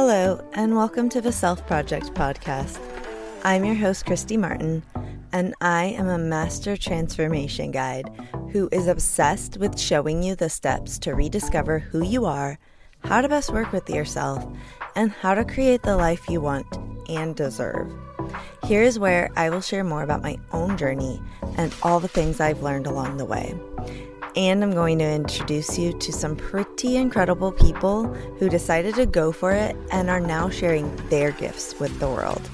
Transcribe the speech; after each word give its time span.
Hello, 0.00 0.40
and 0.52 0.76
welcome 0.76 1.08
to 1.08 1.20
the 1.20 1.32
Self 1.32 1.66
Project 1.66 2.14
podcast. 2.14 2.78
I'm 3.42 3.64
your 3.64 3.74
host, 3.74 4.06
Kristy 4.06 4.38
Martin, 4.38 4.84
and 5.32 5.56
I 5.60 5.86
am 5.86 6.06
a 6.06 6.16
master 6.16 6.76
transformation 6.76 7.72
guide 7.72 8.08
who 8.52 8.68
is 8.70 8.86
obsessed 8.86 9.56
with 9.56 9.76
showing 9.76 10.22
you 10.22 10.36
the 10.36 10.50
steps 10.50 11.00
to 11.00 11.16
rediscover 11.16 11.80
who 11.80 12.04
you 12.04 12.26
are, 12.26 12.60
how 13.02 13.22
to 13.22 13.28
best 13.28 13.52
work 13.52 13.72
with 13.72 13.90
yourself, 13.90 14.46
and 14.94 15.10
how 15.10 15.34
to 15.34 15.44
create 15.44 15.82
the 15.82 15.96
life 15.96 16.28
you 16.28 16.40
want 16.40 16.78
and 17.08 17.34
deserve. 17.34 17.90
Here 18.66 18.84
is 18.84 19.00
where 19.00 19.30
I 19.34 19.50
will 19.50 19.60
share 19.60 19.82
more 19.82 20.04
about 20.04 20.22
my 20.22 20.38
own 20.52 20.78
journey 20.78 21.20
and 21.56 21.74
all 21.82 21.98
the 21.98 22.06
things 22.06 22.38
I've 22.38 22.62
learned 22.62 22.86
along 22.86 23.16
the 23.16 23.24
way. 23.24 23.52
And 24.36 24.62
I'm 24.62 24.72
going 24.72 24.98
to 24.98 25.04
introduce 25.10 25.78
you 25.78 25.92
to 25.98 26.12
some 26.12 26.36
pretty 26.36 26.96
incredible 26.96 27.52
people 27.52 28.04
who 28.38 28.48
decided 28.48 28.94
to 28.96 29.06
go 29.06 29.32
for 29.32 29.52
it 29.52 29.76
and 29.90 30.10
are 30.10 30.20
now 30.20 30.48
sharing 30.48 30.94
their 31.08 31.32
gifts 31.32 31.78
with 31.80 31.98
the 31.98 32.08
world. 32.08 32.48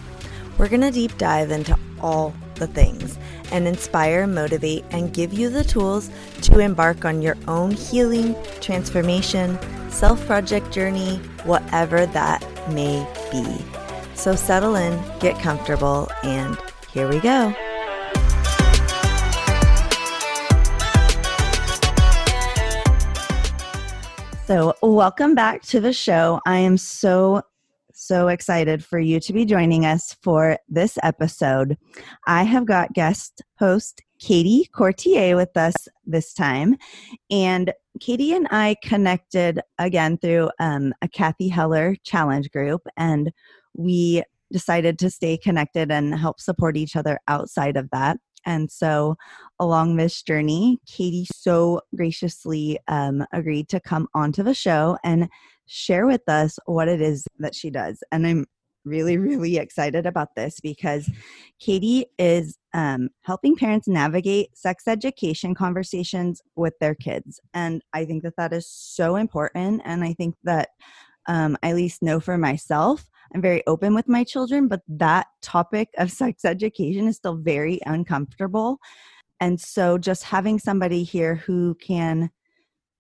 We're 0.57 0.69
going 0.69 0.83
to 0.83 0.91
deep 0.91 1.19
dive 1.19 1.51
into 1.51 1.77
all 2.01 2.35
the 2.55 2.67
things 2.67 3.19
and 3.51 3.67
inspire, 3.67 4.27
motivate, 4.27 4.85
and 4.91 5.13
give 5.13 5.33
you 5.33 5.51
the 5.51 5.65
tools 5.65 6.11
to 6.43 6.59
embark 6.61 7.05
on 7.05 7.23
your 7.23 7.37
own 7.49 7.73
healing, 7.73 8.37
transformation, 8.61 9.59
self 9.91 10.25
project 10.27 10.73
journey, 10.73 11.17
whatever 11.45 12.07
that 12.07 12.43
may 12.71 13.07
be. 13.33 13.65
So 14.15 14.35
settle 14.35 14.77
in, 14.77 15.03
get 15.19 15.39
comfortable, 15.41 16.09
and 16.23 16.57
here 16.93 17.09
we 17.09 17.19
go. 17.21 17.55
So, 24.47 24.75
welcome 24.83 25.35
back 25.35 25.63
to 25.63 25.81
the 25.81 25.95
show. 25.95 26.39
I 26.45 26.59
am 26.59 26.77
so, 26.77 27.41
so 27.95 28.29
excited 28.29 28.85
for 28.85 28.99
you 28.99 29.19
to 29.21 29.33
be 29.33 29.47
joining 29.47 29.87
us 29.87 30.19
for 30.21 30.59
this 30.69 30.99
episode. 31.03 31.79
I 32.27 32.43
have 32.43 32.67
got 32.67 32.93
guest 32.93 33.41
host 33.59 34.03
Caiti 34.21 34.71
Courtier 34.71 35.35
with 35.35 35.57
us 35.57 35.75
this 36.05 36.35
time. 36.35 36.77
And 37.31 37.73
Caiti 38.01 38.33
and 38.33 38.47
I 38.51 38.77
connected 38.83 39.63
again 39.79 40.19
through 40.19 40.51
um, 40.59 40.93
a 41.01 41.09
Cathy 41.09 41.49
Heller 41.49 41.97
challenge 42.05 42.51
group, 42.51 42.87
and 42.99 43.33
we 43.73 44.25
decided 44.53 44.99
to 44.99 45.11
stay 45.11 45.37
connected 45.37 45.91
and 45.91 46.15
help 46.15 46.41
support 46.41 46.77
each 46.77 46.97
other 46.97 47.19
outside 47.29 47.77
of 47.77 47.89
that. 47.93 48.19
And 48.47 48.71
so, 48.71 49.17
along 49.59 49.97
this 49.97 50.23
journey, 50.23 50.79
Caiti 50.87 51.27
so 51.35 51.81
graciously 51.97 52.79
um, 52.89 53.25
agreed 53.33 53.69
to 53.71 53.81
come 53.81 54.07
onto 54.15 54.43
the 54.43 54.55
show 54.55 54.99
and 55.03 55.29
share 55.67 56.07
with 56.07 56.29
us 56.29 56.59
what 56.67 56.89
it 56.89 57.01
is 57.01 57.25
that 57.39 57.55
she 57.55 57.71
does. 57.71 58.03
And 58.13 58.27
I'm 58.27 58.45
really, 58.85 59.17
really 59.17 59.57
excited 59.57 60.07
about 60.07 60.35
this 60.37 60.61
because 60.61 61.11
Caiti 61.63 62.05
is 62.19 62.59
um, 62.75 63.09
helping 63.23 63.57
parents 63.57 63.89
navigate 63.89 64.57
sex 64.57 64.87
education 64.87 65.55
conversations 65.55 66.43
with 66.55 66.75
their 66.81 66.95
kids. 66.95 67.41
And 67.55 67.83
I 67.93 68.05
think 68.05 68.23
that 68.25 68.37
that 68.37 68.53
is 68.53 68.69
so 68.69 69.17
important. 69.17 69.83
And 69.85 70.05
I 70.05 70.13
think 70.13 70.35
that 70.45 70.71
um, 71.27 71.57
I 71.63 71.71
at 71.71 71.77
least 71.77 72.03
know 72.03 72.21
for 72.21 72.37
myself 72.37 73.07
I'm 73.35 73.43
very 73.43 73.67
open 73.67 73.95
with 73.95 74.09
my 74.09 74.23
children, 74.23 74.69
but 74.69 74.83
that 74.87 75.27
topic 75.43 75.89
of 75.99 76.13
sex 76.13 76.45
education 76.45 77.09
is 77.09 77.17
still 77.17 77.37
very 77.37 77.81
uncomfortable. 77.85 78.79
And 79.41 79.61
so 79.61 79.99
just 79.99 80.23
having 80.23 80.59
somebody 80.61 81.03
here 81.03 81.35
who 81.35 81.75
can 81.75 82.31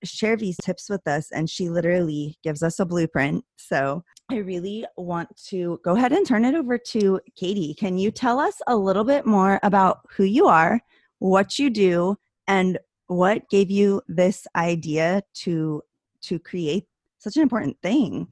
share 0.02 0.36
these 0.36 0.56
tips 0.56 0.90
with 0.90 1.06
us, 1.06 1.30
and 1.30 1.48
she 1.48 1.70
literally 1.70 2.36
gives 2.42 2.62
us 2.62 2.80
a 2.80 2.84
blueprint. 2.84 3.44
So 3.56 4.02
I 4.30 4.36
really 4.38 4.84
want 4.96 5.28
to 5.46 5.78
go 5.84 5.96
ahead 5.96 6.12
and 6.12 6.26
turn 6.26 6.44
it 6.44 6.54
over 6.54 6.78
to 6.78 7.20
Caiti. 7.40 7.76
Can 7.76 7.96
you 7.96 8.10
tell 8.10 8.38
us 8.38 8.56
a 8.66 8.76
little 8.76 9.04
bit 9.04 9.26
more 9.26 9.60
about 9.62 10.00
who 10.10 10.24
you 10.24 10.46
are, 10.46 10.80
what 11.20 11.58
you 11.58 11.70
do, 11.70 12.16
and 12.48 12.78
what 13.06 13.48
gave 13.50 13.70
you 13.70 14.02
this 14.08 14.46
idea 14.56 15.22
to 15.34 15.82
to 16.22 16.38
create 16.38 16.86
such 17.18 17.36
an 17.36 17.42
important 17.42 17.76
thing? 17.82 18.26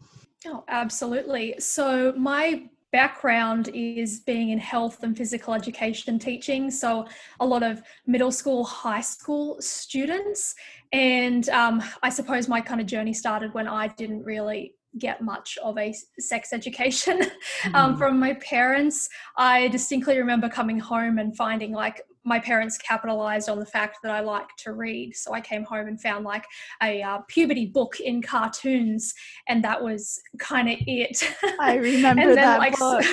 Oh, 0.47 0.65
absolutely. 0.69 1.55
So, 1.59 2.13
my 2.17 2.69
background 2.91 3.71
is 3.73 4.21
being 4.21 4.51
in 4.51 4.59
health 4.59 5.03
and 5.03 5.17
physical 5.17 5.55
education 5.55 6.19
teaching. 6.19 6.71
So, 6.71 7.07
a 7.41 7.47
lot 7.47 7.63
of 7.63 7.83
middle 8.07 8.33
school, 8.33 8.65
high 8.65 9.01
school 9.01 9.57
students. 9.61 10.55
And 10.93 11.49
um, 11.51 11.83
I 12.03 12.11
suppose 12.11 12.49
my 12.49 12.61
kind 12.61 12.81
of 12.81 12.87
journey 12.87 13.15
started 13.15 13.55
when 13.55 13.69
I 13.69 13.89
didn't 13.89 14.25
really 14.25 14.75
get 14.99 15.23
much 15.23 15.57
of 15.63 15.79
a 15.79 15.95
sex 16.19 16.53
education 16.53 17.23
um, 17.67 17.73
mm-hmm. 17.73 17.99
from 17.99 18.19
my 18.19 18.35
parents. 18.35 19.09
I 19.37 19.69
distinctly 19.69 20.19
remember 20.19 20.49
coming 20.49 20.79
home 20.79 21.19
and 21.19 21.37
finding 21.37 21.73
like 21.73 22.03
my 22.25 22.39
parents 22.39 22.79
capitalized 22.79 23.49
on 23.49 23.59
the 23.59 23.67
fact 23.67 23.99
that 24.03 24.13
I 24.13 24.21
like 24.21 24.49
to 24.59 24.73
read. 24.73 25.17
So 25.17 25.33
I 25.33 25.41
came 25.41 25.65
home 25.65 25.89
and 25.89 26.01
found 26.01 26.25
like 26.25 26.45
a 26.83 27.03
uh, 27.03 27.19
puberty 27.29 27.67
book 27.67 28.01
in 28.01 28.23
cartoons, 28.23 29.15
and 29.49 29.63
that 29.65 29.83
was 29.83 30.21
kind 30.39 30.69
of 30.69 30.79
it. 30.87 31.23
I 31.61 31.77
remember 31.77 32.35
then, 32.35 32.37
that 32.37 32.59
like, 32.59 32.79
book. 32.79 33.05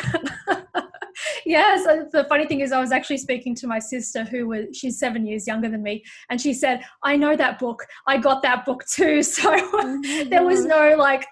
yeah, 1.46 1.84
so 1.84 2.08
the 2.12 2.26
funny 2.26 2.46
thing 2.46 2.62
is, 2.62 2.72
I 2.72 2.80
was 2.80 2.92
actually 2.92 3.18
speaking 3.18 3.56
to 3.56 3.68
my 3.68 3.80
sister, 3.80 4.24
who 4.24 4.48
was 4.48 4.66
she's 4.74 5.00
seven 5.00 5.26
years 5.26 5.48
younger 5.48 5.70
than 5.70 5.84
me, 5.84 6.04
and 6.30 6.40
she 6.40 6.54
said, 6.54 6.84
"I 7.04 7.16
know 7.16 7.36
that 7.36 7.60
book. 7.60 7.86
I 8.08 8.18
got 8.18 8.42
that 8.44 8.66
book 8.66 8.86
too." 8.86 9.24
So 9.40 9.54
oh 9.56 10.26
there 10.30 10.44
was 10.44 10.66
no 10.66 10.96
like 10.98 11.26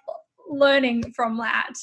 learning 0.50 1.13
from 1.16 1.38
that. 1.38 1.74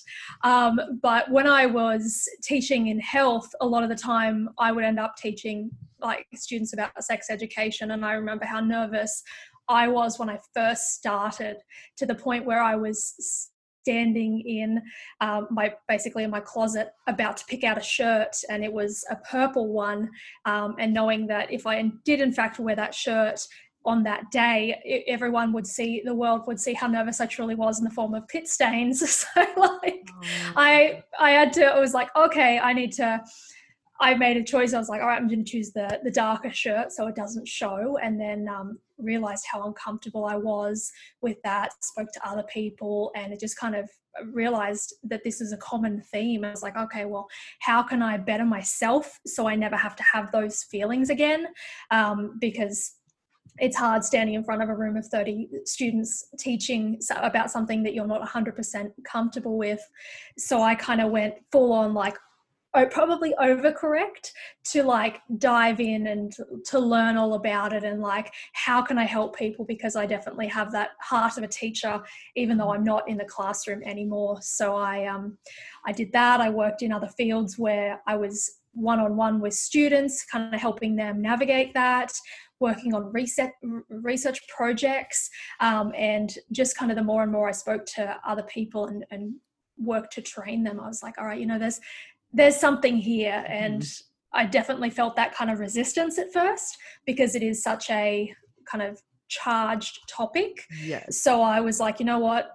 Um, 0.42 0.78
but 1.02 1.30
when 1.30 1.46
I 1.46 1.66
was 1.66 2.28
teaching 2.42 2.88
in 2.88 3.00
health, 3.00 3.48
a 3.60 3.66
lot 3.66 3.82
of 3.82 3.88
the 3.88 3.96
time 3.96 4.48
I 4.58 4.72
would 4.72 4.84
end 4.84 4.98
up 4.98 5.16
teaching 5.16 5.70
like 6.00 6.26
students 6.34 6.72
about 6.72 7.02
sex 7.02 7.26
education, 7.30 7.92
and 7.92 8.04
I 8.04 8.12
remember 8.12 8.44
how 8.44 8.60
nervous 8.60 9.22
I 9.68 9.88
was 9.88 10.18
when 10.18 10.28
I 10.28 10.38
first 10.54 10.94
started, 10.94 11.56
to 11.96 12.06
the 12.06 12.14
point 12.14 12.44
where 12.44 12.62
I 12.62 12.76
was 12.76 13.50
standing 13.84 14.40
in 14.40 14.80
um, 15.20 15.46
my 15.50 15.74
basically 15.88 16.24
in 16.24 16.30
my 16.30 16.40
closet 16.40 16.88
about 17.06 17.36
to 17.36 17.44
pick 17.44 17.64
out 17.64 17.76
a 17.76 17.82
shirt 17.82 18.34
and 18.48 18.64
it 18.64 18.72
was 18.72 19.04
a 19.10 19.16
purple 19.16 19.72
one 19.72 20.10
um, 20.46 20.74
and 20.78 20.94
knowing 20.94 21.26
that 21.26 21.52
if 21.52 21.66
i 21.66 21.82
did 22.02 22.22
in 22.22 22.32
fact 22.32 22.58
wear 22.58 22.74
that 22.74 22.94
shirt 22.94 23.38
on 23.84 24.02
that 24.04 24.30
day, 24.30 25.04
everyone 25.06 25.52
would 25.52 25.66
see 25.66 26.02
the 26.04 26.14
world 26.14 26.46
would 26.46 26.58
see 26.58 26.72
how 26.72 26.86
nervous 26.86 27.20
I 27.20 27.26
truly 27.26 27.54
was 27.54 27.78
in 27.78 27.84
the 27.84 27.90
form 27.90 28.14
of 28.14 28.26
pit 28.28 28.48
stains. 28.48 29.08
so 29.34 29.40
like, 29.56 30.08
oh. 30.10 30.52
I 30.56 31.02
I 31.18 31.30
had 31.30 31.52
to. 31.54 31.66
I 31.66 31.78
was 31.78 31.94
like, 31.94 32.14
okay, 32.16 32.58
I 32.58 32.72
need 32.72 32.92
to. 32.92 33.22
I 34.00 34.14
made 34.14 34.36
a 34.36 34.42
choice. 34.42 34.74
I 34.74 34.78
was 34.78 34.88
like, 34.88 35.00
all 35.00 35.06
right, 35.06 35.20
I'm 35.20 35.28
going 35.28 35.44
to 35.44 35.50
choose 35.50 35.72
the 35.72 36.00
the 36.02 36.10
darker 36.10 36.52
shirt 36.52 36.92
so 36.92 37.06
it 37.06 37.14
doesn't 37.14 37.46
show, 37.46 37.98
and 38.02 38.20
then 38.20 38.48
um, 38.48 38.78
realized 38.98 39.44
how 39.50 39.66
uncomfortable 39.66 40.24
I 40.24 40.36
was 40.36 40.90
with 41.20 41.36
that. 41.44 41.72
Spoke 41.82 42.10
to 42.12 42.28
other 42.28 42.44
people, 42.44 43.12
and 43.14 43.32
it 43.32 43.40
just 43.40 43.58
kind 43.58 43.74
of 43.74 43.88
realized 44.32 44.94
that 45.04 45.24
this 45.24 45.40
is 45.40 45.52
a 45.52 45.56
common 45.58 46.00
theme. 46.00 46.44
I 46.44 46.50
was 46.50 46.62
like, 46.62 46.76
okay, 46.76 47.04
well, 47.04 47.26
how 47.60 47.82
can 47.82 48.00
I 48.00 48.16
better 48.16 48.44
myself 48.44 49.18
so 49.26 49.46
I 49.46 49.56
never 49.56 49.76
have 49.76 49.96
to 49.96 50.02
have 50.04 50.32
those 50.32 50.62
feelings 50.62 51.10
again? 51.10 51.48
Um, 51.90 52.36
because 52.40 52.92
it's 53.58 53.76
hard 53.76 54.04
standing 54.04 54.34
in 54.34 54.44
front 54.44 54.62
of 54.62 54.68
a 54.68 54.74
room 54.74 54.96
of 54.96 55.06
30 55.06 55.48
students 55.64 56.26
teaching 56.38 56.98
about 57.16 57.50
something 57.50 57.82
that 57.84 57.94
you're 57.94 58.06
not 58.06 58.26
100% 58.26 58.90
comfortable 59.04 59.56
with. 59.56 59.80
So 60.36 60.60
I 60.60 60.74
kind 60.74 61.00
of 61.00 61.10
went 61.10 61.34
full 61.52 61.72
on 61.72 61.94
like, 61.94 62.16
oh, 62.74 62.86
probably 62.86 63.32
overcorrect 63.40 64.32
to 64.64 64.82
like 64.82 65.20
dive 65.38 65.78
in 65.78 66.08
and 66.08 66.34
to 66.64 66.78
learn 66.80 67.16
all 67.16 67.34
about 67.34 67.72
it 67.72 67.84
and 67.84 68.00
like 68.00 68.32
how 68.52 68.82
can 68.82 68.98
I 68.98 69.04
help 69.04 69.36
people 69.36 69.64
because 69.64 69.94
I 69.94 70.06
definitely 70.06 70.48
have 70.48 70.72
that 70.72 70.90
heart 71.00 71.38
of 71.38 71.44
a 71.44 71.48
teacher 71.48 72.02
even 72.34 72.58
though 72.58 72.74
I'm 72.74 72.82
not 72.82 73.08
in 73.08 73.16
the 73.16 73.24
classroom 73.24 73.82
anymore. 73.84 74.38
So 74.42 74.74
I 74.74 75.06
um 75.06 75.38
I 75.86 75.92
did 75.92 76.10
that. 76.12 76.40
I 76.40 76.50
worked 76.50 76.82
in 76.82 76.90
other 76.90 77.06
fields 77.06 77.56
where 77.56 78.02
I 78.08 78.16
was 78.16 78.58
one 78.72 78.98
on 78.98 79.16
one 79.16 79.40
with 79.40 79.54
students, 79.54 80.24
kind 80.24 80.52
of 80.52 80.60
helping 80.60 80.96
them 80.96 81.22
navigate 81.22 81.72
that 81.74 82.12
working 82.60 82.94
on 82.94 83.12
reset, 83.12 83.52
research 83.88 84.40
projects, 84.48 85.28
um, 85.60 85.92
and 85.96 86.38
just 86.52 86.76
kind 86.76 86.90
of 86.90 86.96
the 86.96 87.02
more 87.02 87.22
and 87.22 87.32
more 87.32 87.48
I 87.48 87.52
spoke 87.52 87.84
to 87.96 88.16
other 88.26 88.44
people 88.44 88.86
and, 88.86 89.04
and 89.10 89.34
worked 89.78 90.12
to 90.14 90.22
train 90.22 90.62
them, 90.62 90.80
I 90.80 90.86
was 90.86 91.02
like, 91.02 91.14
all 91.18 91.26
right, 91.26 91.40
you 91.40 91.46
know, 91.46 91.58
there's 91.58 91.80
there's 92.32 92.56
something 92.56 92.96
here, 92.96 93.44
and 93.48 93.82
mm. 93.82 94.02
I 94.32 94.46
definitely 94.46 94.90
felt 94.90 95.16
that 95.16 95.34
kind 95.34 95.50
of 95.50 95.60
resistance 95.60 96.18
at 96.18 96.32
first 96.32 96.76
because 97.06 97.34
it 97.34 97.42
is 97.42 97.62
such 97.62 97.90
a 97.90 98.32
kind 98.70 98.82
of 98.82 99.00
charged 99.28 100.00
topic. 100.08 100.64
Yes. 100.82 101.22
So 101.22 101.42
I 101.42 101.60
was 101.60 101.80
like, 101.80 102.00
you 102.00 102.06
know 102.06 102.18
what, 102.18 102.50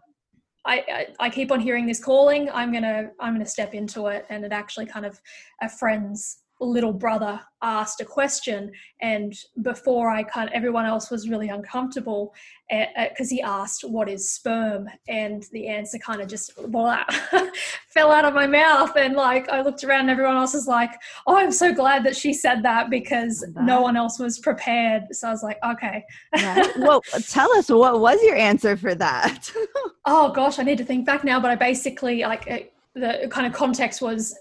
I, 0.65 0.83
I, 0.91 1.07
I 1.19 1.29
keep 1.29 1.51
on 1.51 1.59
hearing 1.59 1.85
this 1.85 2.03
calling. 2.03 2.49
I'm 2.51 2.71
gonna 2.71 3.11
I'm 3.19 3.33
gonna 3.33 3.45
step 3.45 3.73
into 3.73 4.07
it, 4.07 4.25
and 4.29 4.43
it 4.45 4.51
actually 4.51 4.85
kind 4.85 5.05
of 5.05 5.19
a 5.61 5.69
friend's 5.69 6.39
little 6.65 6.93
brother 6.93 7.39
asked 7.61 8.01
a 8.01 8.05
question 8.05 8.71
and 9.01 9.33
before 9.61 10.09
i 10.09 10.23
kind 10.23 10.49
of 10.49 10.53
everyone 10.53 10.85
else 10.85 11.09
was 11.09 11.29
really 11.29 11.49
uncomfortable 11.49 12.33
because 12.69 13.31
uh, 13.31 13.35
he 13.35 13.41
asked 13.41 13.83
what 13.83 14.07
is 14.07 14.29
sperm? 14.29 14.87
And 15.07 15.43
the 15.51 15.67
answer 15.67 15.97
kind 15.97 16.21
of 16.21 16.27
just 16.27 16.51
blah, 16.71 17.03
fell 17.87 18.11
out 18.11 18.25
of 18.25 18.33
my 18.33 18.45
mouth 18.45 18.95
and 18.95 19.15
like 19.15 19.49
i 19.49 19.61
looked 19.61 19.83
around 19.83 20.01
and 20.01 20.11
everyone 20.11 20.35
else 20.35 20.53
was 20.53 20.67
like 20.67 20.91
oh 21.25 21.35
i'm 21.35 21.51
so 21.51 21.73
glad 21.73 22.03
that 22.03 22.15
she 22.15 22.33
said 22.33 22.61
that 22.63 22.89
because 22.89 23.39
that. 23.39 23.63
no 23.63 23.81
one 23.81 23.97
else 23.97 24.19
was 24.19 24.39
prepared. 24.39 25.03
So 25.11 25.27
i 25.27 25.31
was 25.31 25.43
like 25.43 25.57
okay. 25.65 26.05
Well 26.77 27.01
tell 27.27 27.51
us 27.57 27.69
what 27.69 27.99
was 27.99 28.21
your 28.21 28.35
answer 28.35 28.77
for 28.77 28.95
that? 28.95 29.51
Oh 30.11 30.31
gosh 30.31 30.57
i 30.57 30.63
need 30.63 30.79
to 30.79 30.85
think 30.85 31.05
back 31.05 31.23
now 31.23 31.39
but 31.39 31.51
i 31.51 31.55
basically 31.55 32.21
like 32.21 32.73
the 32.95 33.27
kind 33.29 33.45
of 33.45 33.53
context 33.53 34.01
was 34.01 34.35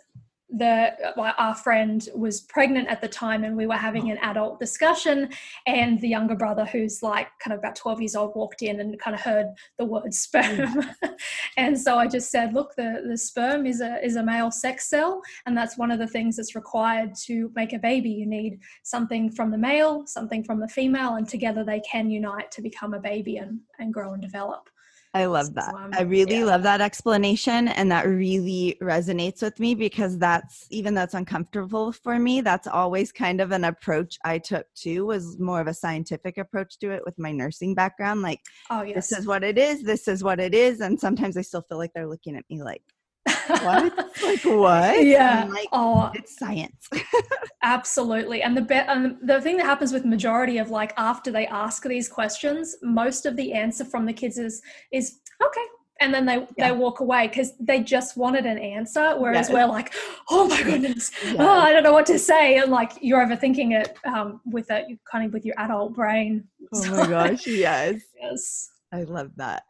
the 0.50 1.14
our 1.16 1.54
friend 1.54 2.08
was 2.14 2.40
pregnant 2.40 2.88
at 2.88 3.02
the 3.02 3.08
time 3.08 3.44
and 3.44 3.54
we 3.54 3.66
were 3.66 3.74
having 3.74 4.10
an 4.10 4.16
adult 4.18 4.58
discussion 4.58 5.28
and 5.66 6.00
the 6.00 6.08
younger 6.08 6.34
brother 6.34 6.64
who's 6.64 7.02
like 7.02 7.28
kind 7.38 7.52
of 7.52 7.58
about 7.58 7.76
12 7.76 8.00
years 8.00 8.16
old 8.16 8.34
walked 8.34 8.62
in 8.62 8.80
and 8.80 8.98
kind 8.98 9.14
of 9.14 9.20
heard 9.20 9.46
the 9.76 9.84
word 9.84 10.12
sperm. 10.14 10.44
Mm. 10.44 10.94
And 11.56 11.78
so 11.78 11.98
i 11.98 12.06
just 12.06 12.30
said 12.30 12.54
look 12.54 12.74
the, 12.76 13.02
the 13.06 13.18
sperm 13.18 13.66
is 13.66 13.80
a 13.80 14.02
is 14.04 14.16
a 14.16 14.22
male 14.22 14.50
sex 14.50 14.88
cell 14.88 15.20
and 15.44 15.56
that's 15.56 15.76
one 15.76 15.90
of 15.90 15.98
the 15.98 16.06
things 16.06 16.36
that's 16.36 16.54
required 16.54 17.14
to 17.26 17.50
make 17.54 17.72
a 17.72 17.78
baby. 17.78 18.10
You 18.10 18.26
need 18.26 18.60
something 18.84 19.30
from 19.30 19.50
the 19.50 19.58
male 19.58 20.06
something 20.06 20.44
from 20.44 20.60
the 20.60 20.68
female 20.68 21.16
and 21.16 21.28
together 21.28 21.62
they 21.64 21.80
can 21.80 22.10
unite 22.10 22.50
to 22.52 22.62
become 22.62 22.94
a 22.94 23.00
baby 23.00 23.36
and, 23.36 23.60
and 23.78 23.92
grow 23.92 24.12
and 24.12 24.22
develop 24.22 24.70
I 25.14 25.25
love 25.25 25.55
that. 25.55 25.75
Um, 25.75 25.90
I 25.94 26.02
really 26.02 26.38
yeah. 26.38 26.44
love 26.44 26.62
that 26.64 26.81
explanation 26.81 27.69
and 27.69 27.90
that 27.90 28.06
really 28.06 28.76
resonates 28.82 29.43
with 29.43 29.58
me 29.58 29.75
because 29.75 30.19
that's 30.19 30.66
even 30.70 30.94
that's 30.94 31.14
uncomfortable 31.14 31.93
for 31.93 32.19
me. 32.19 32.40
That's 32.40 32.66
always 32.66 33.10
kind 33.10 33.40
of 33.40 33.52
an 33.52 33.64
approach 33.64 34.19
I 34.25 34.38
took 34.38 34.66
too 34.75 35.06
was 35.06 35.38
more 35.38 35.60
of 35.60 35.66
a 35.66 35.75
scientific 35.75 36.37
approach 36.37 36.78
to 36.81 36.90
it 36.90 37.02
with 37.06 37.19
my 37.19 37.32
nursing 37.32 37.75
background 37.75 38.22
like 38.22 38.40
oh 38.70 38.82
yes. 38.82 39.08
this 39.08 39.19
is 39.19 39.26
what 39.26 39.43
it 39.43 39.56
is, 39.56 39.82
this 39.82 40.08
is 40.08 40.22
what 40.22 40.40
it 40.40 40.55
is 40.55 40.81
and 40.81 41.00
sometimes 41.00 41.37
I 41.37 41.43
still 41.43 41.62
feel 41.62 41.78
like 41.78 41.93
they're 41.94 42.06
looking 42.06 42.37
at 42.37 42.44
me 42.50 42.62
like 42.62 42.82
what? 43.26 43.97
like 44.23 44.44
what? 44.44 45.05
Yeah. 45.05 45.47
Like, 45.50 45.69
oh, 45.73 46.11
it's 46.15 46.38
science. 46.38 46.88
absolutely. 47.62 48.43
And 48.43 48.56
the 48.56 48.62
be- 48.62 48.75
and 48.75 49.17
the 49.23 49.41
thing 49.41 49.56
that 49.59 49.67
happens 49.67 49.93
with 49.93 50.05
majority 50.05 50.59
of 50.59 50.70
like 50.70 50.93
after 50.97 51.31
they 51.31 51.47
ask 51.47 51.82
these 51.85 52.09
questions, 52.09 52.76
most 52.82 53.26
of 53.26 53.37
the 53.37 53.53
answer 53.53 53.85
from 53.85 54.06
the 54.06 54.12
kids 54.12 54.38
is 54.38 54.62
is 54.93 55.20
okay. 55.43 55.65
And 56.00 56.15
then 56.15 56.26
they 56.26 56.47
yeah. 56.56 56.70
they 56.70 56.73
walk 56.73 57.00
away 57.00 57.26
because 57.26 57.53
they 57.59 57.82
just 57.82 58.17
wanted 58.17 58.47
an 58.47 58.59
answer. 58.59 59.17
Whereas 59.19 59.49
yes. 59.49 59.55
we're 59.55 59.67
like, 59.67 59.94
oh 60.31 60.47
my 60.47 60.62
goodness, 60.62 61.11
oh, 61.38 61.49
I 61.49 61.73
don't 61.73 61.82
know 61.82 61.93
what 61.93 62.06
to 62.06 62.19
say, 62.19 62.59
and 62.59 62.70
like 62.70 62.93
you're 63.00 63.25
overthinking 63.25 63.81
it 63.81 63.97
um, 64.05 64.41
with 64.44 64.70
it, 64.70 64.87
kind 65.11 65.26
of 65.26 65.32
with 65.32 65.44
your 65.44 65.56
adult 65.59 65.94
brain. 65.94 66.44
Oh 66.73 66.81
so, 66.81 66.91
my 66.93 67.06
gosh, 67.09 67.47
yes, 67.47 68.00
yes, 68.20 68.70
I 68.93 69.03
love 69.03 69.32
that. 69.37 69.65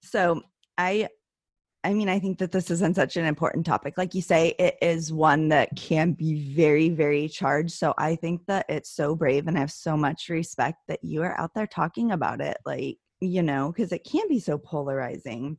So 0.00 0.42
I 0.78 1.08
I 1.84 1.92
mean, 1.92 2.08
I 2.08 2.18
think 2.18 2.38
that 2.38 2.50
this 2.50 2.70
isn't 2.70 2.96
such 2.96 3.18
an 3.18 3.26
important 3.26 3.66
topic. 3.66 3.98
Like 3.98 4.14
you 4.14 4.22
say, 4.22 4.54
it 4.58 4.78
is 4.80 5.12
one 5.12 5.50
that 5.50 5.68
can 5.76 6.12
be 6.12 6.54
very, 6.54 6.88
very 6.88 7.28
charged. 7.28 7.72
So 7.72 7.92
I 7.98 8.16
think 8.16 8.40
that 8.46 8.64
it's 8.70 8.90
so 8.90 9.14
brave 9.14 9.46
and 9.46 9.56
I 9.56 9.60
have 9.60 9.70
so 9.70 9.94
much 9.94 10.30
respect 10.30 10.78
that 10.88 11.04
you 11.04 11.22
are 11.22 11.38
out 11.38 11.52
there 11.54 11.66
talking 11.66 12.12
about 12.12 12.40
it, 12.40 12.56
like, 12.64 12.96
you 13.20 13.42
know, 13.42 13.70
because 13.70 13.92
it 13.92 14.02
can 14.02 14.26
be 14.28 14.40
so 14.40 14.56
polarizing. 14.56 15.58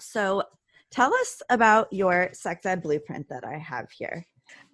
So 0.00 0.42
tell 0.90 1.14
us 1.14 1.40
about 1.48 1.92
your 1.92 2.30
sex 2.32 2.66
ed 2.66 2.82
blueprint 2.82 3.28
that 3.28 3.44
I 3.44 3.56
have 3.56 3.88
here. 3.92 4.26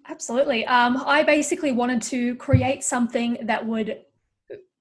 Absolutely. 0.09 0.65
Um, 0.65 1.03
I 1.05 1.21
basically 1.23 1.71
wanted 1.71 2.01
to 2.03 2.35
create 2.35 2.83
something 2.83 3.37
that 3.43 3.65
would 3.65 4.01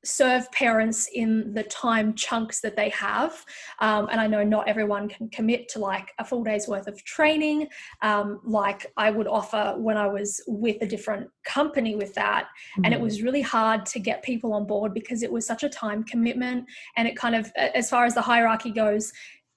serve 0.04 0.50
parents 0.52 1.08
in 1.12 1.54
the 1.54 1.62
time 1.64 2.14
chunks 2.14 2.60
that 2.60 2.76
they 2.76 2.88
have. 2.90 3.44
Um, 3.80 4.08
and 4.10 4.20
I 4.20 4.26
know 4.26 4.42
not 4.42 4.68
everyone 4.68 5.08
can 5.08 5.28
commit 5.28 5.68
to 5.70 5.78
like 5.78 6.12
a 6.18 6.24
full 6.24 6.42
day's 6.42 6.66
worth 6.66 6.88
of 6.88 7.02
training, 7.04 7.68
um, 8.02 8.40
like 8.44 8.86
I 8.96 9.10
would 9.10 9.28
offer 9.28 9.74
when 9.78 9.96
I 9.96 10.08
was 10.08 10.42
with 10.46 10.82
a 10.82 10.86
different 10.86 11.28
company 11.44 11.94
with 11.94 12.14
that. 12.14 12.44
Mm-hmm. 12.44 12.84
And 12.84 12.94
it 12.94 12.96
mm-hmm. 12.96 13.04
was 13.04 13.22
really 13.22 13.42
hard 13.42 13.86
to 13.86 14.00
get 14.00 14.22
people 14.22 14.52
on 14.54 14.66
board 14.66 14.92
because 14.92 15.22
it 15.22 15.32
was 15.32 15.46
such 15.46 15.62
a 15.62 15.68
time 15.68 16.02
commitment. 16.04 16.64
And 16.96 17.06
it 17.06 17.16
kind 17.16 17.34
of, 17.34 17.52
as 17.56 17.88
far 17.88 18.04
as 18.04 18.14
the 18.14 18.22
hierarchy 18.22 18.72
goes, 18.72 19.12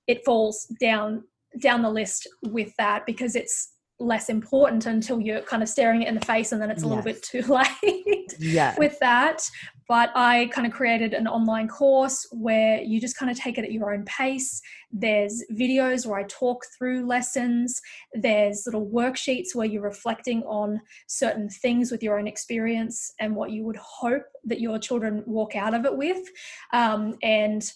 it 0.08 0.24
falls 0.24 0.66
down 0.80 1.24
down 1.60 1.82
the 1.82 1.90
list 1.90 2.28
with 2.44 2.74
that 2.78 3.06
because 3.06 3.34
it's 3.34 3.76
less 4.00 4.28
important 4.28 4.86
until 4.86 5.22
you're 5.22 5.42
kind 5.42 5.64
of 5.64 5.70
staring 5.70 6.02
it 6.02 6.08
in 6.08 6.16
the 6.16 6.26
face 6.26 6.52
and 6.52 6.62
then 6.62 6.70
it's 6.70 6.84
a 6.84 6.86
yes. 6.86 6.90
little 6.90 7.04
bit 7.04 7.24
too 7.24 7.42
late 7.48 8.36
yeah. 8.40 8.76
with 8.78 9.00
that 9.00 9.42
but 9.88 10.12
i 10.16 10.50
kind 10.54 10.66
of 10.66 10.74
created 10.74 11.14
an 11.14 11.28
online 11.28 11.68
course 11.68 12.26
where 12.32 12.82
you 12.82 13.00
just 13.00 13.18
kind 13.18 13.32
of 13.32 13.38
take 13.38 13.58
it 13.58 13.64
at 13.64 13.72
your 13.72 13.94
own 13.94 14.04
pace. 14.06 14.62
There's 14.92 15.44
videos 15.52 16.06
where 16.06 16.20
i 16.20 16.24
talk 16.24 16.66
through 16.78 17.06
lessons. 17.06 17.82
There's 18.14 18.64
little 18.66 18.88
worksheets 18.88 19.54
where 19.54 19.68
you're 19.68 19.82
reflecting 19.82 20.44
on 20.44 20.82
certain 21.08 21.50
things 21.50 21.92
with 21.92 22.02
your 22.04 22.20
own 22.20 22.28
experience 22.28 23.14
and 23.20 23.36
what 23.36 23.52
you 23.52 23.64
would 23.64 23.78
hope 23.78 24.24
that 24.46 24.62
your 24.62 24.80
children 24.80 25.24
walk 25.26 25.56
out 25.56 25.74
of 25.74 25.86
it 25.86 25.96
with. 25.96 26.20
Um, 26.74 27.16
and 27.22 27.70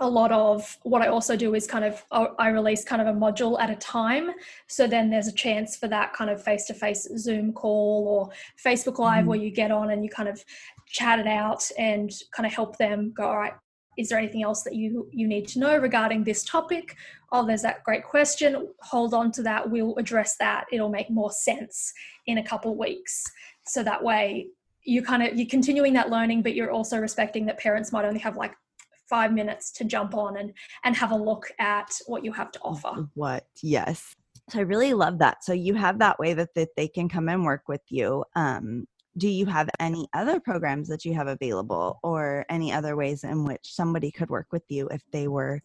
a 0.00 0.08
lot 0.08 0.30
of 0.30 0.76
what 0.82 1.00
I 1.00 1.08
also 1.08 1.36
do 1.36 1.54
is 1.54 1.66
kind 1.66 1.84
of 1.84 2.04
I 2.10 2.48
release 2.48 2.84
kind 2.84 3.00
of 3.00 3.08
a 3.08 3.18
module 3.18 3.58
at 3.60 3.70
a 3.70 3.76
time. 3.76 4.30
So 4.66 4.86
then 4.86 5.08
there's 5.10 5.26
a 5.26 5.32
chance 5.32 5.76
for 5.76 5.88
that 5.88 6.12
kind 6.12 6.30
of 6.30 6.42
face 6.42 6.66
to 6.66 6.74
face 6.74 7.08
Zoom 7.16 7.52
call 7.52 8.06
or 8.06 8.30
Facebook 8.62 8.98
Live 8.98 9.24
mm. 9.24 9.28
where 9.28 9.38
you 9.38 9.50
get 9.50 9.70
on 9.70 9.90
and 9.90 10.04
you 10.04 10.10
kind 10.10 10.28
of 10.28 10.44
chat 10.88 11.18
it 11.18 11.26
out 11.26 11.68
and 11.78 12.10
kind 12.34 12.46
of 12.46 12.52
help 12.52 12.78
them 12.78 13.12
go, 13.16 13.24
all 13.24 13.36
right, 13.36 13.54
is 13.96 14.08
there 14.08 14.18
anything 14.18 14.42
else 14.42 14.62
that 14.62 14.74
you 14.74 15.08
you 15.10 15.26
need 15.26 15.48
to 15.48 15.58
know 15.58 15.78
regarding 15.78 16.22
this 16.22 16.44
topic? 16.44 16.96
Oh, 17.32 17.46
there's 17.46 17.62
that 17.62 17.82
great 17.82 18.04
question. 18.04 18.68
Hold 18.82 19.14
on 19.14 19.32
to 19.32 19.42
that. 19.42 19.70
We'll 19.70 19.96
address 19.96 20.36
that. 20.38 20.66
It'll 20.70 20.90
make 20.90 21.10
more 21.10 21.30
sense 21.30 21.92
in 22.26 22.38
a 22.38 22.44
couple 22.44 22.72
of 22.72 22.78
weeks. 22.78 23.24
So 23.66 23.82
that 23.82 24.02
way 24.02 24.48
you 24.84 25.02
kind 25.02 25.22
of 25.22 25.36
you're 25.36 25.48
continuing 25.48 25.94
that 25.94 26.10
learning, 26.10 26.42
but 26.42 26.54
you're 26.54 26.70
also 26.70 26.98
respecting 26.98 27.46
that 27.46 27.58
parents 27.58 27.90
might 27.90 28.04
only 28.04 28.20
have 28.20 28.36
like 28.36 28.54
five 29.08 29.32
minutes 29.32 29.70
to 29.72 29.84
jump 29.84 30.14
on 30.14 30.36
and 30.36 30.52
and 30.84 30.96
have 30.96 31.12
a 31.12 31.16
look 31.16 31.50
at 31.58 31.90
what 32.06 32.24
you 32.24 32.32
have 32.32 32.50
to 32.50 32.58
offer 32.60 33.08
what 33.14 33.46
yes 33.62 34.14
so 34.50 34.58
i 34.58 34.62
really 34.62 34.92
love 34.94 35.18
that 35.18 35.44
so 35.44 35.52
you 35.52 35.74
have 35.74 35.98
that 36.00 36.18
way 36.18 36.34
that, 36.34 36.52
that 36.54 36.70
they 36.76 36.88
can 36.88 37.08
come 37.08 37.28
and 37.28 37.44
work 37.44 37.62
with 37.68 37.82
you 37.88 38.24
um, 38.34 38.84
do 39.16 39.28
you 39.28 39.46
have 39.46 39.68
any 39.80 40.08
other 40.14 40.40
programs 40.40 40.88
that 40.88 41.04
you 41.04 41.14
have 41.14 41.26
available 41.26 41.98
or 42.02 42.44
any 42.48 42.72
other 42.72 42.96
ways 42.96 43.24
in 43.24 43.44
which 43.44 43.60
somebody 43.62 44.10
could 44.10 44.28
work 44.28 44.46
with 44.52 44.64
you 44.68 44.88
if 44.88 45.02
they 45.12 45.28
were 45.28 45.62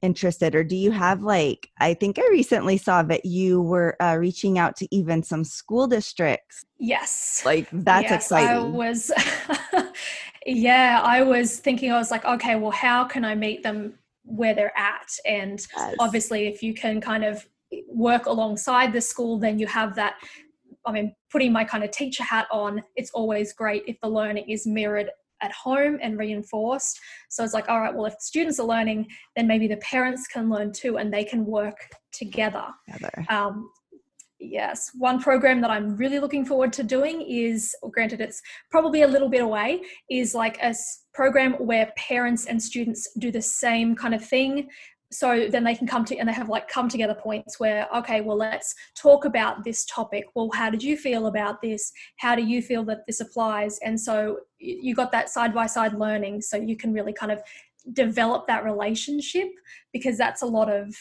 interested? 0.00 0.54
Or 0.54 0.64
do 0.64 0.76
you 0.76 0.90
have 0.90 1.22
like 1.22 1.70
i 1.78 1.94
think 1.94 2.18
i 2.18 2.28
recently 2.30 2.76
saw 2.76 3.02
that 3.04 3.24
you 3.24 3.62
were 3.62 3.96
uh, 4.02 4.16
reaching 4.16 4.58
out 4.58 4.76
to 4.76 4.94
even 4.94 5.22
some 5.22 5.44
school 5.44 5.86
districts. 5.86 6.64
Yes. 6.78 7.42
Like 7.44 7.68
that's 7.72 8.10
yes, 8.10 8.24
exciting. 8.24 8.48
i 8.48 8.58
was 8.58 9.12
yeah 10.46 11.00
i 11.04 11.22
was 11.22 11.58
thinking 11.60 11.92
i 11.92 11.96
was 11.96 12.10
like 12.10 12.24
okay 12.24 12.56
well 12.56 12.72
how 12.72 13.04
can 13.04 13.24
i 13.24 13.34
meet 13.34 13.62
them 13.62 13.94
where 14.24 14.54
they're 14.54 14.76
at? 14.78 15.10
And 15.26 15.64
yes. 15.76 15.96
obviously 15.98 16.46
if 16.46 16.62
you 16.62 16.74
can 16.74 17.00
kind 17.00 17.24
of 17.24 17.46
work 17.88 18.26
alongside 18.26 18.92
the 18.92 19.00
school 19.00 19.38
then 19.38 19.58
you 19.58 19.66
have 19.66 19.94
that 19.94 20.16
i 20.86 20.92
mean 20.92 21.14
putting 21.30 21.52
my 21.52 21.64
kind 21.64 21.84
of 21.84 21.90
teacher 21.90 22.22
hat 22.22 22.46
on 22.50 22.82
it's 22.96 23.10
always 23.12 23.52
great 23.52 23.82
if 23.86 23.96
the 24.00 24.08
learning 24.08 24.48
is 24.48 24.66
mirrored 24.66 25.10
at 25.42 25.52
home 25.52 25.98
and 26.00 26.16
reinforced. 26.16 26.98
So 27.28 27.44
it's 27.44 27.52
like, 27.52 27.68
all 27.68 27.80
right, 27.80 27.94
well, 27.94 28.06
if 28.06 28.14
students 28.20 28.58
are 28.58 28.66
learning, 28.66 29.08
then 29.36 29.46
maybe 29.46 29.68
the 29.68 29.76
parents 29.78 30.26
can 30.26 30.48
learn 30.48 30.72
too 30.72 30.96
and 30.96 31.12
they 31.12 31.24
can 31.24 31.44
work 31.44 31.76
together. 32.12 32.66
together. 32.90 33.26
Um, 33.28 33.68
yes, 34.38 34.90
one 34.94 35.20
program 35.20 35.60
that 35.60 35.70
I'm 35.70 35.96
really 35.96 36.18
looking 36.18 36.44
forward 36.44 36.72
to 36.74 36.82
doing 36.82 37.22
is, 37.22 37.74
granted, 37.90 38.20
it's 38.20 38.40
probably 38.70 39.02
a 39.02 39.08
little 39.08 39.28
bit 39.28 39.42
away, 39.42 39.82
is 40.08 40.34
like 40.34 40.58
a 40.62 40.74
program 41.12 41.54
where 41.54 41.92
parents 41.96 42.46
and 42.46 42.62
students 42.62 43.08
do 43.18 43.30
the 43.30 43.42
same 43.42 43.94
kind 43.94 44.14
of 44.14 44.24
thing 44.24 44.68
so 45.12 45.46
then 45.48 45.62
they 45.62 45.74
can 45.74 45.86
come 45.86 46.04
to 46.06 46.16
and 46.16 46.28
they 46.28 46.32
have 46.32 46.48
like 46.48 46.68
come 46.68 46.88
together 46.88 47.14
points 47.14 47.60
where 47.60 47.86
okay 47.94 48.20
well 48.20 48.36
let's 48.36 48.74
talk 48.96 49.24
about 49.24 49.62
this 49.64 49.84
topic. 49.84 50.24
Well 50.34 50.50
how 50.54 50.70
did 50.70 50.82
you 50.82 50.96
feel 50.96 51.26
about 51.26 51.60
this? 51.60 51.92
How 52.18 52.34
do 52.34 52.42
you 52.42 52.62
feel 52.62 52.84
that 52.84 53.06
this 53.06 53.20
applies? 53.20 53.78
And 53.84 54.00
so 54.00 54.38
you 54.58 54.94
got 54.94 55.12
that 55.12 55.28
side 55.28 55.54
by 55.54 55.66
side 55.66 55.94
learning 55.94 56.40
so 56.40 56.56
you 56.56 56.76
can 56.76 56.92
really 56.92 57.12
kind 57.12 57.32
of 57.32 57.42
develop 57.92 58.46
that 58.46 58.64
relationship 58.64 59.48
because 59.92 60.16
that's 60.16 60.42
a 60.42 60.46
lot 60.46 60.70
of 60.70 60.94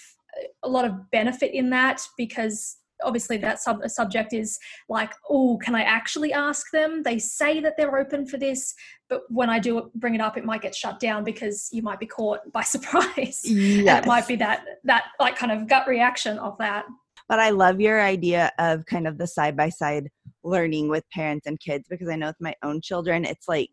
a 0.63 0.69
lot 0.69 0.85
of 0.85 1.11
benefit 1.11 1.53
in 1.53 1.69
that 1.69 2.01
because 2.17 2.77
obviously 3.03 3.37
that 3.37 3.59
sub- 3.59 3.87
subject 3.89 4.33
is 4.33 4.57
like 4.89 5.13
oh 5.29 5.59
can 5.63 5.75
i 5.75 5.83
actually 5.83 6.33
ask 6.33 6.71
them? 6.71 7.03
They 7.03 7.19
say 7.19 7.59
that 7.61 7.75
they're 7.77 7.97
open 7.97 8.25
for 8.25 8.37
this 8.37 8.73
but 9.09 9.23
when 9.29 9.49
i 9.49 9.59
do 9.59 9.91
bring 9.95 10.15
it 10.15 10.21
up 10.21 10.37
it 10.37 10.45
might 10.45 10.61
get 10.61 10.75
shut 10.75 10.99
down 10.99 11.23
because 11.23 11.69
you 11.71 11.81
might 11.81 11.99
be 11.99 12.05
caught 12.05 12.39
by 12.51 12.61
surprise. 12.75 13.41
Yes. 13.43 14.03
it 14.03 14.07
might 14.07 14.27
be 14.27 14.35
that 14.37 14.63
that 14.83 15.05
like 15.19 15.35
kind 15.35 15.51
of 15.51 15.67
gut 15.67 15.87
reaction 15.87 16.37
of 16.39 16.57
that. 16.57 16.85
But 17.27 17.39
i 17.39 17.49
love 17.49 17.79
your 17.79 18.01
idea 18.01 18.51
of 18.59 18.85
kind 18.85 19.07
of 19.07 19.17
the 19.17 19.27
side 19.27 19.55
by 19.55 19.69
side 19.69 20.09
learning 20.43 20.89
with 20.89 21.03
parents 21.11 21.47
and 21.47 21.59
kids 21.59 21.85
because 21.89 22.09
I 22.09 22.15
know 22.15 22.27
with 22.27 22.41
my 22.41 22.55
own 22.63 22.81
children, 22.81 23.25
it's 23.25 23.47
like 23.47 23.69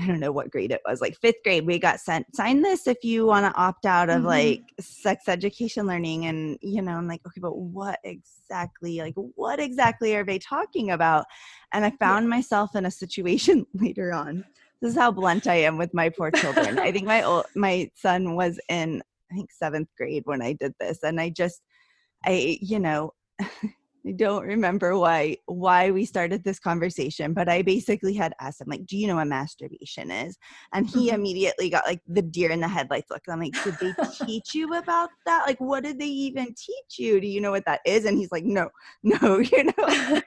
I 0.00 0.06
don't 0.06 0.20
know 0.20 0.32
what 0.32 0.50
grade 0.50 0.70
it 0.70 0.80
was, 0.86 1.00
like 1.00 1.16
fifth 1.18 1.42
grade, 1.44 1.66
we 1.66 1.78
got 1.78 2.00
sent, 2.00 2.34
sign 2.34 2.62
this 2.62 2.86
if 2.86 3.02
you 3.02 3.26
want 3.26 3.44
to 3.46 3.60
opt 3.60 3.84
out 3.84 4.08
of 4.08 4.18
mm-hmm. 4.18 4.26
like 4.26 4.62
sex 4.80 5.28
education 5.28 5.86
learning. 5.86 6.26
And, 6.26 6.58
you 6.62 6.80
know, 6.80 6.92
I'm 6.92 7.08
like, 7.08 7.20
okay, 7.26 7.40
but 7.40 7.56
what 7.56 7.98
exactly, 8.04 8.98
like, 8.98 9.14
what 9.14 9.60
exactly 9.60 10.14
are 10.16 10.24
they 10.24 10.38
talking 10.38 10.90
about? 10.90 11.26
And 11.72 11.84
I 11.84 11.90
found 11.90 12.24
yeah. 12.24 12.30
myself 12.30 12.74
in 12.74 12.86
a 12.86 12.90
situation 12.90 13.66
later 13.74 14.12
on. 14.12 14.44
This 14.80 14.92
is 14.92 14.98
how 14.98 15.10
blunt 15.10 15.46
I 15.46 15.56
am 15.56 15.76
with 15.76 15.92
my 15.92 16.08
poor 16.08 16.30
children. 16.30 16.78
I 16.78 16.90
think 16.92 17.06
my 17.06 17.22
old, 17.24 17.44
my 17.54 17.90
son 17.94 18.34
was 18.36 18.58
in, 18.68 19.02
I 19.30 19.34
think 19.34 19.50
seventh 19.52 19.88
grade 19.96 20.22
when 20.24 20.40
I 20.40 20.54
did 20.54 20.72
this. 20.80 21.02
And 21.02 21.20
I 21.20 21.28
just, 21.30 21.60
I, 22.24 22.58
you 22.60 22.78
know, 22.78 23.12
I 24.06 24.12
don't 24.12 24.46
remember 24.46 24.96
why 24.96 25.36
why 25.46 25.90
we 25.90 26.04
started 26.06 26.42
this 26.42 26.58
conversation, 26.58 27.34
but 27.34 27.48
I 27.48 27.62
basically 27.62 28.14
had 28.14 28.34
asked 28.40 28.60
him 28.60 28.68
like, 28.68 28.86
"Do 28.86 28.96
you 28.96 29.06
know 29.06 29.16
what 29.16 29.26
masturbation 29.26 30.10
is?" 30.10 30.38
And 30.72 30.88
he 30.88 31.06
mm-hmm. 31.06 31.16
immediately 31.16 31.68
got 31.68 31.86
like 31.86 32.00
the 32.06 32.22
deer 32.22 32.50
in 32.50 32.60
the 32.60 32.68
headlights 32.68 33.10
look. 33.10 33.22
I'm 33.28 33.40
like, 33.40 33.62
"Did 33.62 33.76
they 33.80 33.92
teach 34.24 34.54
you 34.54 34.74
about 34.74 35.10
that? 35.26 35.44
Like, 35.46 35.60
what 35.60 35.84
did 35.84 35.98
they 35.98 36.06
even 36.06 36.46
teach 36.46 36.98
you? 36.98 37.20
Do 37.20 37.26
you 37.26 37.40
know 37.40 37.50
what 37.50 37.66
that 37.66 37.80
is?" 37.84 38.06
And 38.06 38.16
he's 38.16 38.32
like, 38.32 38.44
"No, 38.44 38.70
no, 39.02 39.38
you 39.38 39.64
know." 39.64 39.72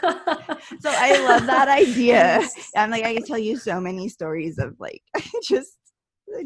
so 0.00 0.90
I 0.90 1.22
love 1.26 1.46
that 1.46 1.68
idea. 1.68 2.42
I'm 2.76 2.90
like, 2.90 3.04
I 3.04 3.14
can 3.14 3.24
tell 3.24 3.38
you 3.38 3.56
so 3.56 3.80
many 3.80 4.08
stories 4.08 4.58
of 4.58 4.74
like 4.78 5.02
just 5.42 5.74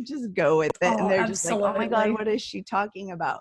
just 0.02 0.32
go 0.34 0.58
with 0.58 0.72
it, 0.80 0.86
oh, 0.86 0.96
and 0.98 1.10
they're 1.10 1.20
absolutely. 1.20 1.28
just 1.28 1.44
like, 1.46 1.74
"Oh 1.74 1.78
my 1.78 1.86
god, 1.86 2.12
what 2.12 2.28
is 2.28 2.42
she 2.42 2.62
talking 2.62 3.12
about?" 3.12 3.40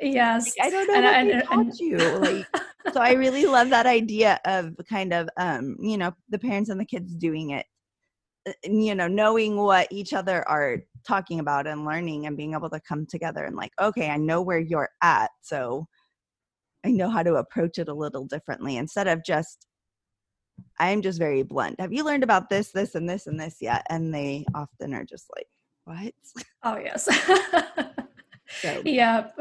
Yes. 0.00 0.54
Like, 0.58 0.66
I 0.66 0.70
don't 0.70 0.86
know 0.88 0.94
and, 0.94 1.04
what 1.04 1.34
and, 1.34 1.44
taught 1.44 1.58
and, 1.58 1.78
you. 1.78 1.96
Like, 1.98 2.46
so 2.92 3.00
I 3.00 3.12
really 3.14 3.46
love 3.46 3.70
that 3.70 3.86
idea 3.86 4.40
of 4.44 4.74
kind 4.88 5.12
of, 5.12 5.28
um, 5.36 5.76
you 5.80 5.98
know, 5.98 6.12
the 6.28 6.38
parents 6.38 6.70
and 6.70 6.80
the 6.80 6.84
kids 6.84 7.14
doing 7.14 7.50
it, 7.50 7.66
uh, 8.48 8.52
you 8.64 8.94
know, 8.94 9.08
knowing 9.08 9.56
what 9.56 9.88
each 9.90 10.12
other 10.12 10.46
are 10.48 10.78
talking 11.06 11.40
about 11.40 11.66
and 11.66 11.84
learning 11.84 12.26
and 12.26 12.36
being 12.36 12.54
able 12.54 12.70
to 12.70 12.80
come 12.80 13.06
together 13.06 13.44
and 13.44 13.56
like, 13.56 13.72
okay, 13.80 14.10
I 14.10 14.16
know 14.16 14.42
where 14.42 14.58
you're 14.58 14.90
at. 15.02 15.30
So 15.42 15.86
I 16.84 16.90
know 16.90 17.10
how 17.10 17.22
to 17.22 17.34
approach 17.36 17.78
it 17.78 17.88
a 17.88 17.94
little 17.94 18.24
differently 18.24 18.76
instead 18.76 19.08
of 19.08 19.24
just, 19.24 19.66
I'm 20.78 21.02
just 21.02 21.18
very 21.18 21.42
blunt. 21.42 21.80
Have 21.80 21.92
you 21.92 22.04
learned 22.04 22.24
about 22.24 22.48
this, 22.48 22.70
this, 22.70 22.94
and 22.94 23.08
this, 23.08 23.26
and 23.26 23.38
this 23.38 23.56
yet? 23.60 23.86
And 23.90 24.14
they 24.14 24.44
often 24.54 24.94
are 24.94 25.04
just 25.04 25.26
like, 25.36 25.46
what? 25.84 26.44
Oh, 26.62 26.78
yes. 26.78 27.08
so, 28.60 28.82
yep. 28.84 29.34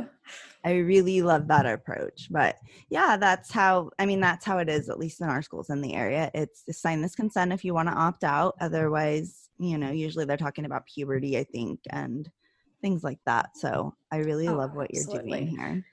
I 0.66 0.74
really 0.74 1.22
love 1.22 1.48
that 1.48 1.66
approach. 1.66 2.28
But 2.30 2.58
yeah, 2.89 3.18
that's 3.18 3.51
how 3.51 3.92
I 3.98 4.06
mean 4.06 4.20
that's 4.20 4.46
how 4.46 4.58
it 4.58 4.70
is 4.70 4.89
at 4.89 5.00
least 5.00 5.22
in 5.22 5.30
our 5.30 5.42
schools 5.42 5.70
in 5.70 5.82
the 5.82 5.94
area. 5.94 6.30
It's 6.34 6.63
sign 6.72 7.01
this 7.01 7.16
consent 7.16 7.54
if 7.54 7.63
you 7.63 7.74
want 7.74 7.89
to 7.89 7.96
opt 7.96 8.24
out. 8.24 8.56
Otherwise, 8.60 9.50
you 9.58 9.78
know, 9.78 9.92
usually 9.92 10.25
they're 10.25 10.38
talking 10.38 10.66
about 10.66 10.86
puberty, 10.86 11.38
I 11.38 11.44
think, 11.46 11.80
and 11.89 12.30
things 12.82 13.04
like 13.04 13.20
that. 13.25 13.58
So 13.58 13.96
I 14.12 14.18
really 14.18 14.48
oh, 14.48 14.56
love 14.56 14.75
what 14.75 14.89
absolutely. 14.94 15.30
you're 15.30 15.39
doing 15.39 15.48
here. 15.48 15.86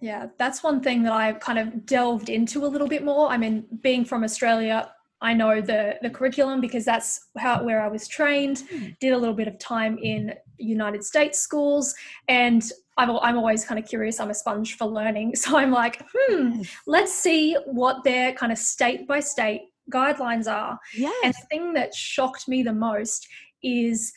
Yeah, 0.00 0.26
that's 0.38 0.62
one 0.62 0.82
thing 0.82 1.02
that 1.04 1.12
I've 1.12 1.40
kind 1.40 1.58
of 1.58 1.86
delved 1.86 2.28
into 2.28 2.64
a 2.64 2.68
little 2.68 2.88
bit 2.88 3.04
more. 3.04 3.28
I 3.28 3.38
mean, 3.38 3.64
being 3.80 4.04
from 4.04 4.22
Australia, 4.22 4.92
I 5.24 5.32
know 5.32 5.60
the 5.60 5.96
the 6.02 6.10
curriculum 6.10 6.60
because 6.60 6.84
that's 6.84 7.28
how 7.38 7.64
where 7.64 7.80
I 7.80 7.88
was 7.88 8.06
trained. 8.06 8.62
Hmm. 8.70 8.88
Did 9.00 9.14
a 9.14 9.18
little 9.18 9.34
bit 9.34 9.48
of 9.48 9.58
time 9.58 9.98
in 9.98 10.34
United 10.58 11.02
States 11.02 11.38
schools, 11.38 11.94
and 12.28 12.62
I'm, 12.98 13.10
I'm 13.10 13.38
always 13.38 13.64
kind 13.64 13.82
of 13.82 13.88
curious. 13.88 14.20
I'm 14.20 14.30
a 14.30 14.34
sponge 14.34 14.76
for 14.76 14.86
learning, 14.86 15.34
so 15.42 15.56
I'm 15.56 15.70
like, 15.70 16.02
hmm, 16.14 16.60
let's 16.86 17.12
see 17.12 17.56
what 17.64 18.04
their 18.04 18.34
kind 18.34 18.52
of 18.52 18.58
state 18.58 19.08
by 19.08 19.20
state 19.20 19.62
guidelines 19.90 20.46
are. 20.46 20.78
Yes. 20.94 21.14
And 21.24 21.34
the 21.34 21.46
thing 21.50 21.72
that 21.72 21.94
shocked 21.94 22.46
me 22.46 22.62
the 22.62 22.72
most 22.72 23.26
is 23.62 24.12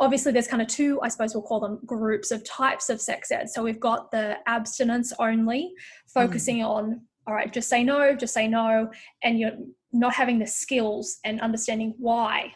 obviously 0.00 0.32
there's 0.32 0.48
kind 0.48 0.62
of 0.62 0.68
two 0.68 1.00
i 1.02 1.08
suppose 1.08 1.34
we'll 1.34 1.42
call 1.42 1.60
them 1.60 1.78
groups 1.84 2.30
of 2.30 2.42
types 2.44 2.88
of 2.88 3.00
sex 3.00 3.30
ed 3.30 3.48
so 3.50 3.62
we've 3.62 3.80
got 3.80 4.10
the 4.10 4.36
abstinence 4.46 5.12
only 5.18 5.72
focusing 6.06 6.58
mm. 6.58 6.66
on 6.66 7.00
all 7.26 7.34
right 7.34 7.52
just 7.52 7.68
say 7.68 7.82
no 7.82 8.14
just 8.14 8.34
say 8.34 8.48
no 8.48 8.90
and 9.22 9.38
you're 9.38 9.52
not 9.92 10.14
having 10.14 10.38
the 10.38 10.46
skills 10.46 11.18
and 11.24 11.40
understanding 11.40 11.94
why. 11.98 12.52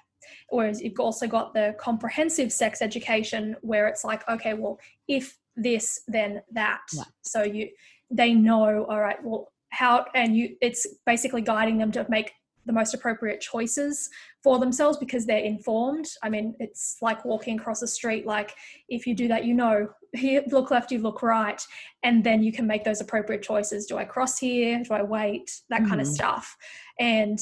Whereas 0.50 0.80
you've 0.80 0.98
also 0.98 1.26
got 1.26 1.54
the 1.54 1.74
comprehensive 1.78 2.52
sex 2.52 2.80
education 2.80 3.56
where 3.62 3.88
it's 3.88 4.04
like, 4.04 4.26
okay, 4.28 4.54
well, 4.54 4.78
if 5.08 5.36
this, 5.56 6.00
then 6.06 6.42
that. 6.52 6.82
So 7.22 7.42
you 7.42 7.70
they 8.10 8.34
know, 8.34 8.84
all 8.84 9.00
right, 9.00 9.22
well, 9.24 9.52
how 9.70 10.06
and 10.14 10.36
you 10.36 10.56
it's 10.60 10.86
basically 11.06 11.42
guiding 11.42 11.78
them 11.78 11.90
to 11.92 12.06
make 12.08 12.32
the 12.66 12.72
most 12.72 12.94
appropriate 12.94 13.40
choices 13.40 14.08
for 14.42 14.58
themselves 14.58 14.96
because 14.96 15.26
they're 15.26 15.38
informed. 15.38 16.06
I 16.22 16.30
mean, 16.30 16.54
it's 16.60 16.96
like 17.02 17.24
walking 17.24 17.58
across 17.58 17.82
a 17.82 17.86
street. 17.86 18.24
Like, 18.24 18.54
if 18.88 19.06
you 19.06 19.14
do 19.14 19.28
that, 19.28 19.44
you 19.44 19.54
know, 19.54 19.88
here, 20.14 20.42
look 20.48 20.70
left, 20.70 20.90
you 20.90 20.98
look 20.98 21.22
right, 21.22 21.60
and 22.02 22.22
then 22.22 22.42
you 22.42 22.52
can 22.52 22.66
make 22.66 22.84
those 22.84 23.00
appropriate 23.00 23.42
choices. 23.42 23.86
Do 23.86 23.98
I 23.98 24.04
cross 24.04 24.38
here? 24.38 24.82
Do 24.82 24.94
I 24.94 25.02
wait? 25.02 25.60
That 25.70 25.80
mm-hmm. 25.80 25.88
kind 25.88 26.00
of 26.00 26.06
stuff. 26.06 26.56
And 26.98 27.38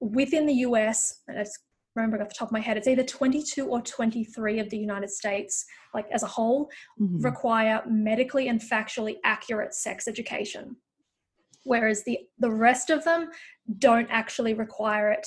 within 0.00 0.46
the 0.46 0.54
US, 0.54 1.20
I 1.28 1.44
remember 1.94 2.20
off 2.20 2.28
the 2.28 2.34
top 2.34 2.48
of 2.48 2.52
my 2.52 2.60
head, 2.60 2.76
it's 2.76 2.88
either 2.88 3.04
22 3.04 3.66
or 3.66 3.80
23 3.80 4.58
of 4.58 4.70
the 4.70 4.78
United 4.78 5.10
States, 5.10 5.64
like 5.92 6.06
as 6.10 6.22
a 6.22 6.28
whole, 6.28 6.70
mm-hmm. 7.00 7.20
require 7.20 7.82
medically 7.88 8.48
and 8.48 8.60
factually 8.60 9.16
accurate 9.24 9.74
sex 9.74 10.08
education 10.08 10.76
whereas 11.64 12.04
the 12.04 12.18
the 12.38 12.50
rest 12.50 12.90
of 12.90 13.04
them 13.04 13.30
don't 13.78 14.08
actually 14.10 14.54
require 14.54 15.10
it 15.10 15.26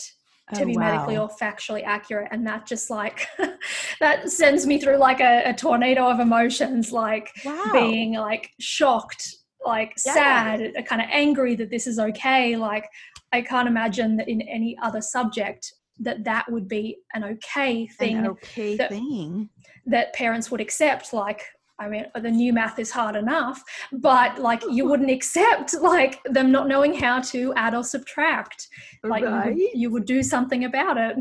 to 0.54 0.62
oh, 0.62 0.66
be 0.66 0.77
wow. 0.77 0.92
medically 0.92 1.18
or 1.18 1.30
factually 1.30 1.84
accurate 1.84 2.30
and 2.32 2.48
that 2.48 2.66
just 2.66 2.89
like 2.89 3.27
that 4.00 4.30
sends 4.30 4.66
me 4.66 4.80
through 4.80 4.98
like 4.98 5.20
a, 5.20 5.44
a 5.46 5.54
tornado 5.54 6.08
of 6.08 6.20
emotions 6.20 6.92
like 6.92 7.30
wow. 7.46 7.70
being 7.74 8.13
like 8.13 8.50
shocked 8.60 9.36
like 9.66 9.94
yeah. 10.06 10.13
sad 10.13 10.86
kind 10.86 11.01
of 11.01 11.08
angry 11.12 11.56
that 11.56 11.70
this 11.70 11.88
is 11.88 12.00
okay 12.00 12.56
like 12.56 12.88
i 13.32 13.42
can't 13.42 13.68
imagine 13.68 14.16
that 14.18 14.30
in 14.30 14.42
any 14.42 14.77
other 14.82 15.01
subject 15.01 15.74
that 16.00 16.24
that 16.24 16.50
would 16.51 16.68
be 16.68 16.98
an 17.13 17.24
okay 17.24 17.88
thing 17.88 18.18
an 18.18 18.27
okay 18.27 18.77
that, 18.77 18.89
thing 18.89 19.50
that 19.86 20.13
parents 20.13 20.51
would 20.51 20.62
accept 20.62 21.13
like 21.13 21.44
I 21.80 21.88
mean, 21.88 22.06
the 22.16 22.32
new 22.32 22.54
math 22.54 22.80
is 22.80 22.89
hard 22.89 23.16
enough, 23.16 23.63
but 23.92 24.39
like 24.39 24.63
you 24.70 24.86
wouldn't 24.89 25.12
accept 25.12 25.75
like 25.75 26.20
them 26.24 26.51
not 26.51 26.68
knowing 26.68 26.94
how 26.94 27.22
to 27.22 27.54
add 27.56 27.75
or 27.75 27.84
subtract. 27.84 28.68
Like 29.04 29.24
right. 29.24 29.56
you, 29.56 29.70
would, 29.70 29.80
you 29.80 29.92
would 29.92 30.06
do 30.06 30.24
something 30.24 30.63
about 30.63 30.98
it. 30.98 31.18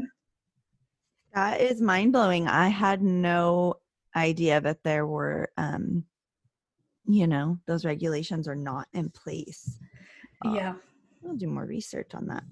That 1.36 1.60
is 1.60 1.82
mind 1.82 2.14
blowing. 2.14 2.48
I 2.48 2.68
had 2.68 3.02
no 3.02 3.74
idea 4.16 4.58
that 4.58 4.82
there 4.82 5.06
were, 5.06 5.50
um, 5.58 6.04
you 7.06 7.26
know, 7.26 7.58
those 7.66 7.84
regulations 7.84 8.48
are 8.48 8.56
not 8.56 8.88
in 8.94 9.10
place. 9.10 9.78
Yeah. 10.42 10.76
I'll 11.22 11.36
do 11.36 11.46
more 11.46 11.66
research 11.66 12.14
on 12.14 12.28
that. 12.28 12.42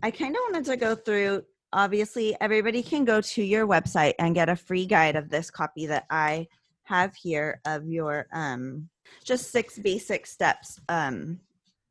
I 0.00 0.12
kind 0.12 0.36
of 0.36 0.40
wanted 0.48 0.64
to 0.66 0.76
go 0.76 0.94
through 0.94 1.42
obviously 1.72 2.36
everybody 2.40 2.84
can 2.84 3.04
go 3.04 3.20
to 3.20 3.42
your 3.42 3.66
website 3.66 4.14
and 4.20 4.32
get 4.32 4.48
a 4.48 4.54
free 4.54 4.86
guide 4.86 5.16
of 5.16 5.28
this 5.28 5.50
copy 5.50 5.86
that 5.86 6.06
I 6.08 6.46
have 6.84 7.16
here 7.16 7.60
of 7.66 7.86
your 7.86 8.26
um 8.32 8.88
just 9.24 9.50
six 9.50 9.78
basic 9.78 10.26
steps 10.26 10.80
um 10.88 11.38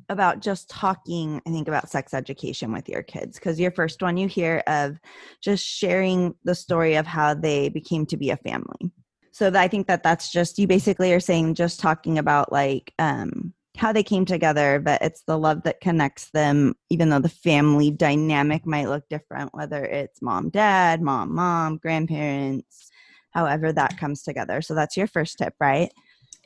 about 0.10 0.42
just 0.42 0.70
talking 0.70 1.42
i 1.46 1.50
think 1.50 1.68
about 1.68 1.90
sex 1.90 2.14
education 2.14 2.72
with 2.72 2.88
your 2.88 3.04
kids 3.04 3.38
because 3.38 3.60
your 3.60 3.72
first 3.72 4.02
one 4.02 4.18
you 4.18 4.28
hear 4.28 4.64
of 4.68 5.00
just 5.42 5.66
sharing 5.66 6.34
the 6.44 6.56
story 6.56 6.96
of 6.96 7.06
how 7.06 7.34
they 7.34 7.70
became 7.70 8.06
to 8.06 8.18
be 8.18 8.30
a 8.30 8.38
family 8.38 8.92
so 9.32 9.52
i 9.56 9.68
think 9.68 9.88
that 9.88 10.04
that's 10.04 10.32
just 10.32 10.58
you 10.60 10.68
basically 10.68 11.14
are 11.14 11.20
saying 11.20 11.54
just 11.54 11.80
talking 11.80 12.18
about 12.18 12.52
like 12.52 12.94
um 13.00 13.54
how 13.78 13.92
they 13.92 14.04
came 14.04 14.26
together 14.26 14.80
but 14.80 15.02
it's 15.02 15.22
the 15.28 15.38
love 15.38 15.62
that 15.64 15.82
connects 15.82 16.32
them 16.32 16.74
even 16.90 17.10
though 17.10 17.20
the 17.20 17.30
family 17.30 17.92
dynamic 17.92 18.66
might 18.66 18.90
look 18.90 19.04
different 19.10 19.54
whether 19.54 19.84
it's 19.86 20.22
mom 20.22 20.50
dad 20.50 21.02
mom 21.02 21.36
mom 21.36 21.78
grandparents 21.78 22.90
however 23.38 23.72
that 23.72 23.98
comes 23.98 24.24
together. 24.24 24.62
So 24.62 24.74
that's 24.74 24.98
your 24.98 25.06
first 25.06 25.38
tip, 25.38 25.54
right? 25.60 25.92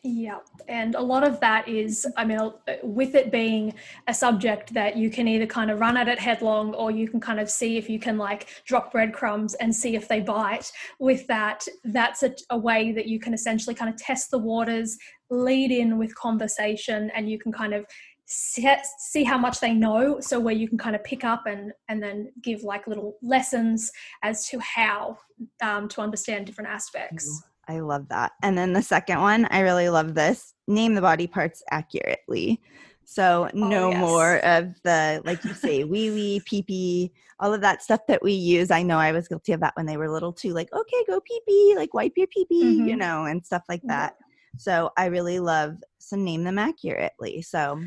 Yeah, 0.03 0.39
and 0.67 0.96
a 0.96 1.01
lot 1.01 1.24
of 1.24 1.39
that 1.41 1.67
is, 1.67 2.08
I 2.17 2.25
mean, 2.25 2.39
with 2.81 3.13
it 3.13 3.31
being 3.31 3.75
a 4.08 4.13
subject 4.15 4.74
that 4.74 4.98
you 4.98 5.12
can 5.12 5.27
either 5.27 5.46
kind 5.46 5.70
of 5.70 5.79
run 5.79 5.96
at 5.96 6.08
it 6.08 6.17
headlong 6.17 6.74
or 6.74 6.89
you 6.89 7.08
can 7.08 7.20
kind 7.20 7.39
of 7.39 7.51
see 7.51 7.77
if 7.77 7.88
you 7.88 8.00
can 8.00 8.17
like 8.17 8.48
drop 8.65 8.91
breadcrumbs 8.91 9.53
and 9.55 9.75
see 9.75 9.96
if 9.96 10.08
they 10.08 10.20
bite. 10.20 10.72
With 11.00 11.27
that, 11.27 11.67
that's 11.84 12.24
a, 12.24 12.34
a 12.50 12.58
way 12.58 12.91
that 12.93 13.05
you 13.05 13.20
can 13.20 13.36
essentially 13.36 13.75
kind 13.75 13.93
of 13.93 13.98
test 13.98 14.31
the 14.31 14.39
waters, 14.39 14.98
lead 15.29 15.70
in 15.70 16.00
with 16.00 16.15
conversation, 16.15 17.12
and 17.13 17.29
you 17.29 17.38
can 17.38 17.51
kind 17.51 17.75
of 17.75 17.86
see 18.25 19.24
how 19.24 19.38
much 19.38 19.60
they 19.60 19.74
know 19.74 20.20
so 20.22 20.39
where 20.39 20.53
you 20.53 20.67
can 20.67 20.77
kind 20.77 20.96
of 20.96 21.03
pick 21.03 21.25
up 21.25 21.43
and 21.48 21.74
and 21.89 22.01
then 22.01 22.31
give 22.41 22.63
like 22.63 22.88
little 22.88 23.17
lessons 23.22 23.91
as 24.24 24.48
to 24.48 24.58
how 24.60 25.17
um, 25.62 25.89
to 25.89 26.00
understand 26.00 26.46
different 26.46 26.70
aspects 26.70 27.43
i 27.68 27.80
love 27.80 28.08
that 28.10 28.32
and 28.44 28.58
then 28.58 28.74
the 28.74 28.82
second 28.82 29.20
one 29.20 29.46
i 29.51 29.60
really 29.60 29.89
love 29.89 30.13
this 30.13 30.53
name 30.68 30.94
the 30.94 31.01
body 31.01 31.27
parts 31.27 31.63
accurately 31.72 32.62
So 33.06 33.50
oh, 33.53 33.58
no 33.58 33.89
yes. 33.89 34.00
more 34.00 34.38
of 34.46 34.74
the 34.84 35.22
like 35.25 35.44
you 35.44 35.53
say 35.53 35.84
wee 35.84 36.12
wee 36.12 36.41
pee 36.46 36.62
pee 36.62 37.12
all 37.41 37.53
of 37.53 37.62
that 37.62 37.82
stuff 37.82 38.01
that 38.08 38.22
we 38.22 38.32
use. 38.32 38.70
I 38.70 38.84
know 38.84 38.98
I 38.98 39.12
was 39.12 39.27
guilty 39.27 39.51
of 39.51 39.60
that 39.62 39.75
when 39.75 39.88
they 39.88 39.98
were 39.98 40.10
little 40.10 40.32
too. 40.32 40.53
Like 40.53 40.72
okay, 40.72 41.03
go 41.08 41.20
pee 41.20 41.41
pee, 41.48 41.74
like 41.75 41.94
wipe 41.94 42.13
your 42.15 42.27
pee 42.27 42.46
pee, 42.46 42.63
mm-hmm. 42.63 42.88
you 42.88 42.96
know, 42.96 43.25
and 43.25 43.46
stuff 43.46 43.63
like 43.68 43.82
that. 43.86 44.13
So 44.58 44.91
I 44.96 45.08
really 45.08 45.39
love 45.39 45.77
to 46.10 46.18
name 46.18 46.44
them 46.44 46.60
accurately. 46.60 47.41
So 47.41 47.82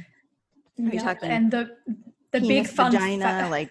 yeah, 0.76 1.02
talking 1.02 1.30
and 1.30 1.50
the 1.50 1.70
the 2.32 2.40
big 2.40 2.66
fun 2.66 2.92
vagina, 2.92 3.44
fa- 3.44 3.48
like 3.48 3.70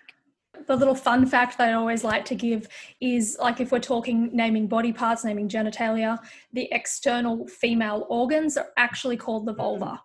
the 0.68 0.76
little 0.76 0.96
fun 0.96 1.26
fact 1.26 1.58
that 1.58 1.70
I 1.70 1.74
always 1.74 2.04
like 2.04 2.26
to 2.26 2.36
give 2.36 2.68
is 3.02 3.38
like 3.40 3.60
if 3.60 3.72
we're 3.72 3.80
talking 3.80 4.30
naming 4.34 4.68
body 4.68 4.94
parts, 4.94 5.24
naming 5.24 5.50
genitalia, 5.50 6.18
the 6.54 6.68
external 6.72 7.48
female 7.48 8.06
organs 8.10 8.58
are 8.58 8.68
actually 8.78 9.18
called 9.18 9.46
the 9.46 9.54
vulva. 9.54 10.02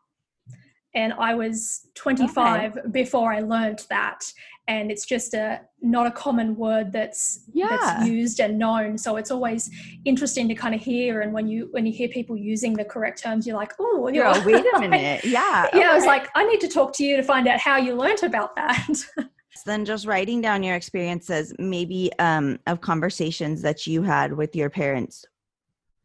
And 0.94 1.12
I 1.12 1.34
was 1.34 1.86
25 1.94 2.76
okay. 2.76 2.88
before 2.90 3.32
I 3.32 3.40
learned 3.40 3.84
that. 3.90 4.32
And 4.66 4.90
it's 4.90 5.06
just 5.06 5.32
a 5.32 5.60
not 5.80 6.06
a 6.06 6.10
common 6.10 6.54
word 6.56 6.92
that's 6.92 7.44
yeah. 7.52 7.68
that's 7.68 8.08
used 8.08 8.40
and 8.40 8.58
known. 8.58 8.98
So 8.98 9.16
it's 9.16 9.30
always 9.30 9.70
interesting 10.04 10.46
to 10.48 10.54
kind 10.54 10.74
of 10.74 10.80
hear. 10.80 11.22
And 11.22 11.32
when 11.32 11.48
you 11.48 11.68
when 11.70 11.86
you 11.86 11.92
hear 11.92 12.08
people 12.08 12.36
using 12.36 12.74
the 12.74 12.84
correct 12.84 13.22
terms, 13.22 13.46
you're 13.46 13.56
like, 13.56 13.72
oh, 13.78 14.08
you're 14.08 14.30
wait 14.44 14.66
a 14.74 14.78
minute, 14.80 15.24
yeah. 15.24 15.68
Yeah, 15.72 15.92
I 15.92 15.94
was 15.94 16.04
like, 16.04 16.28
I 16.34 16.44
need 16.44 16.60
to 16.60 16.68
talk 16.68 16.92
to 16.94 17.04
you 17.04 17.16
to 17.16 17.22
find 17.22 17.48
out 17.48 17.60
how 17.60 17.76
you 17.78 17.94
learned 17.94 18.22
about 18.22 18.56
that. 18.56 18.88
then 19.66 19.84
just 19.84 20.06
writing 20.06 20.40
down 20.40 20.62
your 20.62 20.76
experiences 20.76 21.52
maybe 21.58 22.10
um, 22.18 22.58
of 22.66 22.80
conversations 22.80 23.62
that 23.62 23.86
you 23.86 24.02
had 24.02 24.32
with 24.32 24.54
your 24.54 24.70
parents 24.70 25.24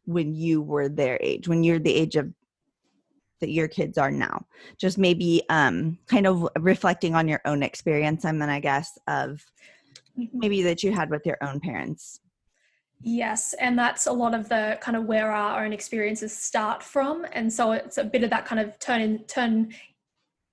when 0.06 0.34
you 0.34 0.60
were 0.60 0.88
their 0.88 1.18
age 1.20 1.48
when 1.48 1.62
you're 1.64 1.78
the 1.78 1.94
age 1.94 2.16
of 2.16 2.32
that 3.40 3.50
your 3.50 3.68
kids 3.68 3.98
are 3.98 4.10
now 4.10 4.44
just 4.78 4.96
maybe 4.96 5.42
um, 5.48 5.98
kind 6.06 6.26
of 6.26 6.48
reflecting 6.60 7.14
on 7.14 7.28
your 7.28 7.40
own 7.44 7.62
experience 7.62 8.24
and 8.24 8.40
then 8.40 8.50
i 8.50 8.60
guess 8.60 8.98
of 9.06 9.44
mm-hmm. 10.18 10.38
maybe 10.38 10.62
that 10.62 10.82
you 10.82 10.92
had 10.92 11.10
with 11.10 11.24
your 11.26 11.38
own 11.42 11.60
parents 11.60 12.20
Yes, 13.06 13.52
and 13.60 13.78
that's 13.78 14.06
a 14.06 14.12
lot 14.12 14.32
of 14.32 14.48
the 14.48 14.78
kind 14.80 14.96
of 14.96 15.04
where 15.04 15.30
our 15.30 15.62
own 15.62 15.74
experiences 15.74 16.34
start 16.34 16.82
from, 16.82 17.26
and 17.32 17.52
so 17.52 17.72
it's 17.72 17.98
a 17.98 18.04
bit 18.04 18.24
of 18.24 18.30
that 18.30 18.46
kind 18.46 18.58
of 18.58 18.78
turn 18.78 19.02
in, 19.02 19.24
turn 19.24 19.74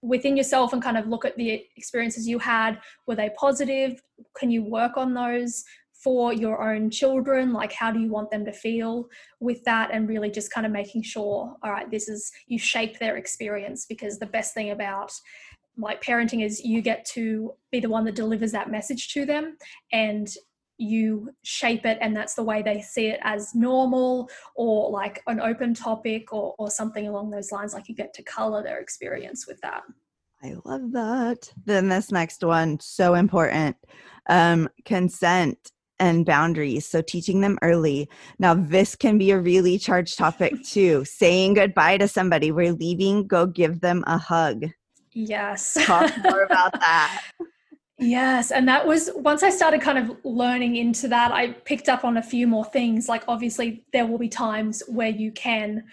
within 0.01 0.35
yourself 0.35 0.73
and 0.73 0.81
kind 0.81 0.97
of 0.97 1.07
look 1.07 1.25
at 1.25 1.37
the 1.37 1.63
experiences 1.77 2.27
you 2.27 2.39
had. 2.39 2.79
Were 3.07 3.15
they 3.15 3.29
positive? 3.37 4.01
Can 4.37 4.51
you 4.51 4.63
work 4.63 4.97
on 4.97 5.13
those 5.13 5.63
for 6.03 6.33
your 6.33 6.61
own 6.73 6.89
children? 6.89 7.53
Like, 7.53 7.71
how 7.71 7.91
do 7.91 7.99
you 7.99 8.09
want 8.09 8.31
them 8.31 8.43
to 8.45 8.51
feel 8.51 9.07
with 9.39 9.63
that? 9.65 9.91
And 9.93 10.09
really 10.09 10.31
just 10.31 10.51
kind 10.51 10.65
of 10.65 10.71
making 10.71 11.03
sure, 11.03 11.55
all 11.63 11.71
right, 11.71 11.89
this 11.91 12.09
is, 12.09 12.31
you 12.47 12.57
shape 12.57 12.97
their 12.97 13.17
experience 13.17 13.85
because 13.85 14.17
the 14.17 14.25
best 14.25 14.53
thing 14.53 14.71
about 14.71 15.11
like 15.77 16.03
parenting 16.03 16.43
is 16.43 16.63
you 16.63 16.81
get 16.81 17.05
to 17.05 17.53
be 17.71 17.79
the 17.79 17.89
one 17.89 18.03
that 18.03 18.15
delivers 18.15 18.51
that 18.51 18.69
message 18.69 19.13
to 19.13 19.25
them 19.25 19.57
and 19.93 20.27
you 20.81 21.29
shape 21.43 21.85
it 21.85 21.97
and 22.01 22.15
that's 22.15 22.33
the 22.33 22.43
way 22.43 22.61
they 22.61 22.81
see 22.81 23.07
it 23.07 23.19
as 23.21 23.53
normal 23.53 24.29
or 24.55 24.89
like 24.89 25.21
an 25.27 25.39
open 25.39 25.73
topic 25.73 26.33
or, 26.33 26.55
or 26.57 26.71
something 26.71 27.07
along 27.07 27.29
those 27.29 27.51
lines 27.51 27.73
like 27.73 27.87
you 27.87 27.95
get 27.95 28.13
to 28.15 28.23
color 28.23 28.63
their 28.63 28.79
experience 28.79 29.47
with 29.47 29.61
that. 29.61 29.83
I 30.43 30.55
love 30.65 30.91
that. 30.93 31.53
Then 31.65 31.89
this 31.89 32.11
next 32.11 32.43
one 32.43 32.79
so 32.79 33.13
important. 33.13 33.77
Um, 34.27 34.69
consent 34.85 35.71
and 35.99 36.25
boundaries. 36.25 36.87
So 36.87 37.03
teaching 37.03 37.41
them 37.41 37.59
early. 37.61 38.09
Now 38.39 38.55
this 38.55 38.95
can 38.95 39.19
be 39.19 39.29
a 39.29 39.39
really 39.39 39.77
charged 39.77 40.17
topic 40.17 40.63
too. 40.65 41.05
Saying 41.05 41.53
goodbye 41.53 41.97
to 41.99 42.07
somebody 42.07 42.51
we're 42.51 42.73
leaving 42.73 43.27
go 43.27 43.45
give 43.45 43.81
them 43.81 44.03
a 44.07 44.17
hug. 44.17 44.65
Yes. 45.13 45.77
Talk 45.85 46.11
more 46.23 46.43
about 46.43 46.71
that 46.79 47.21
Yes, 48.03 48.49
and 48.49 48.67
that 48.67 48.87
was 48.87 49.11
once 49.15 49.43
I 49.43 49.51
started 49.51 49.79
kind 49.79 49.99
of 49.99 50.17
learning 50.23 50.75
into 50.75 51.07
that, 51.09 51.31
I 51.31 51.51
picked 51.51 51.87
up 51.87 52.03
on 52.03 52.17
a 52.17 52.23
few 52.23 52.47
more 52.47 52.65
things. 52.65 53.07
Like, 53.07 53.23
obviously, 53.27 53.85
there 53.93 54.07
will 54.07 54.17
be 54.17 54.27
times 54.27 54.81
where 54.87 55.09
you 55.09 55.31
can 55.31 55.83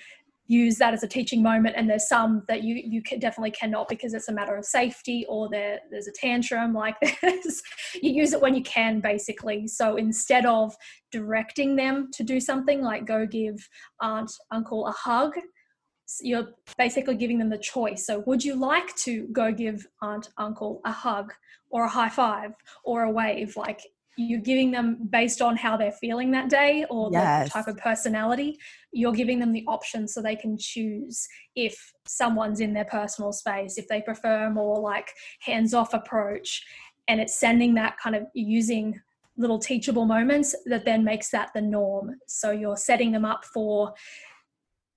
use 0.47 0.77
that 0.77 0.95
as 0.95 1.03
a 1.03 1.07
teaching 1.07 1.43
moment, 1.43 1.75
and 1.77 1.89
there's 1.89 2.09
some 2.09 2.45
that 2.49 2.63
you 2.63 2.81
you 2.83 3.03
can, 3.03 3.19
definitely 3.19 3.51
cannot 3.51 3.91
because 3.91 4.15
it's 4.15 4.31
a 4.31 4.33
matter 4.33 4.57
of 4.57 4.65
safety 4.65 5.27
or 5.29 5.51
there 5.51 5.81
there's 5.91 6.09
a 6.09 6.13
tantrum. 6.13 6.73
Like, 6.73 6.97
there's, 7.23 7.61
you 8.01 8.11
use 8.13 8.33
it 8.33 8.41
when 8.41 8.55
you 8.55 8.63
can, 8.63 9.01
basically. 9.01 9.69
So 9.69 9.97
instead 9.97 10.47
of 10.47 10.75
directing 11.13 11.77
them 11.77 12.09
to 12.15 12.25
do 12.25 12.41
something 12.41 12.81
like 12.81 13.05
go 13.05 13.27
give 13.27 13.69
aunt 14.01 14.33
uncle 14.51 14.87
a 14.87 14.93
hug, 14.93 15.35
you're 16.21 16.49
basically 16.77 17.17
giving 17.17 17.39
them 17.39 17.51
the 17.51 17.59
choice. 17.59 18.07
So, 18.07 18.21
would 18.21 18.43
you 18.45 18.55
like 18.55 18.95
to 18.97 19.27
go 19.29 19.53
give 19.53 19.87
aunt, 20.03 20.31
uncle 20.39 20.81
a 20.85 20.93
hug 20.93 21.33
or 21.71 21.85
a 21.85 21.89
high 21.89 22.09
five 22.09 22.53
or 22.85 23.03
a 23.05 23.11
wave? 23.11 23.57
Like, 23.57 23.83
you're 24.17 24.41
giving 24.41 24.73
them 24.73 24.99
based 25.11 25.41
on 25.41 25.57
how 25.57 25.77
they're 25.77 25.93
feeling 25.93 26.33
that 26.33 26.49
day 26.49 26.85
or 26.91 27.09
yes. 27.13 27.47
the 27.47 27.51
type 27.51 27.69
of 27.69 27.77
personality. 27.77 28.59
You're 28.93 29.13
giving 29.13 29.39
them 29.39 29.53
the 29.53 29.65
option 29.69 30.09
so 30.09 30.21
they 30.21 30.35
can 30.35 30.59
choose 30.59 31.29
if 31.55 31.93
someone's 32.05 32.61
in 32.61 32.73
their 32.73 32.87
personal 32.87 33.33
space, 33.33 33.79
if 33.79 33.87
they 33.87 34.03
prefer 34.03 34.51
more 34.51 34.81
like 34.81 35.13
hands 35.41 35.73
off 35.73 35.95
approach. 35.95 36.65
And 37.07 37.21
it's 37.21 37.39
sending 37.39 37.75
that 37.75 37.97
kind 38.03 38.17
of 38.17 38.25
using 38.35 39.01
little 39.37 39.59
teachable 39.59 40.05
moments 40.05 40.55
that 40.67 40.85
then 40.85 41.05
makes 41.05 41.31
that 41.31 41.51
the 41.55 41.61
norm. 41.61 42.17
So, 42.27 42.51
you're 42.51 42.77
setting 42.77 43.13
them 43.13 43.25
up 43.25 43.45
for 43.45 43.95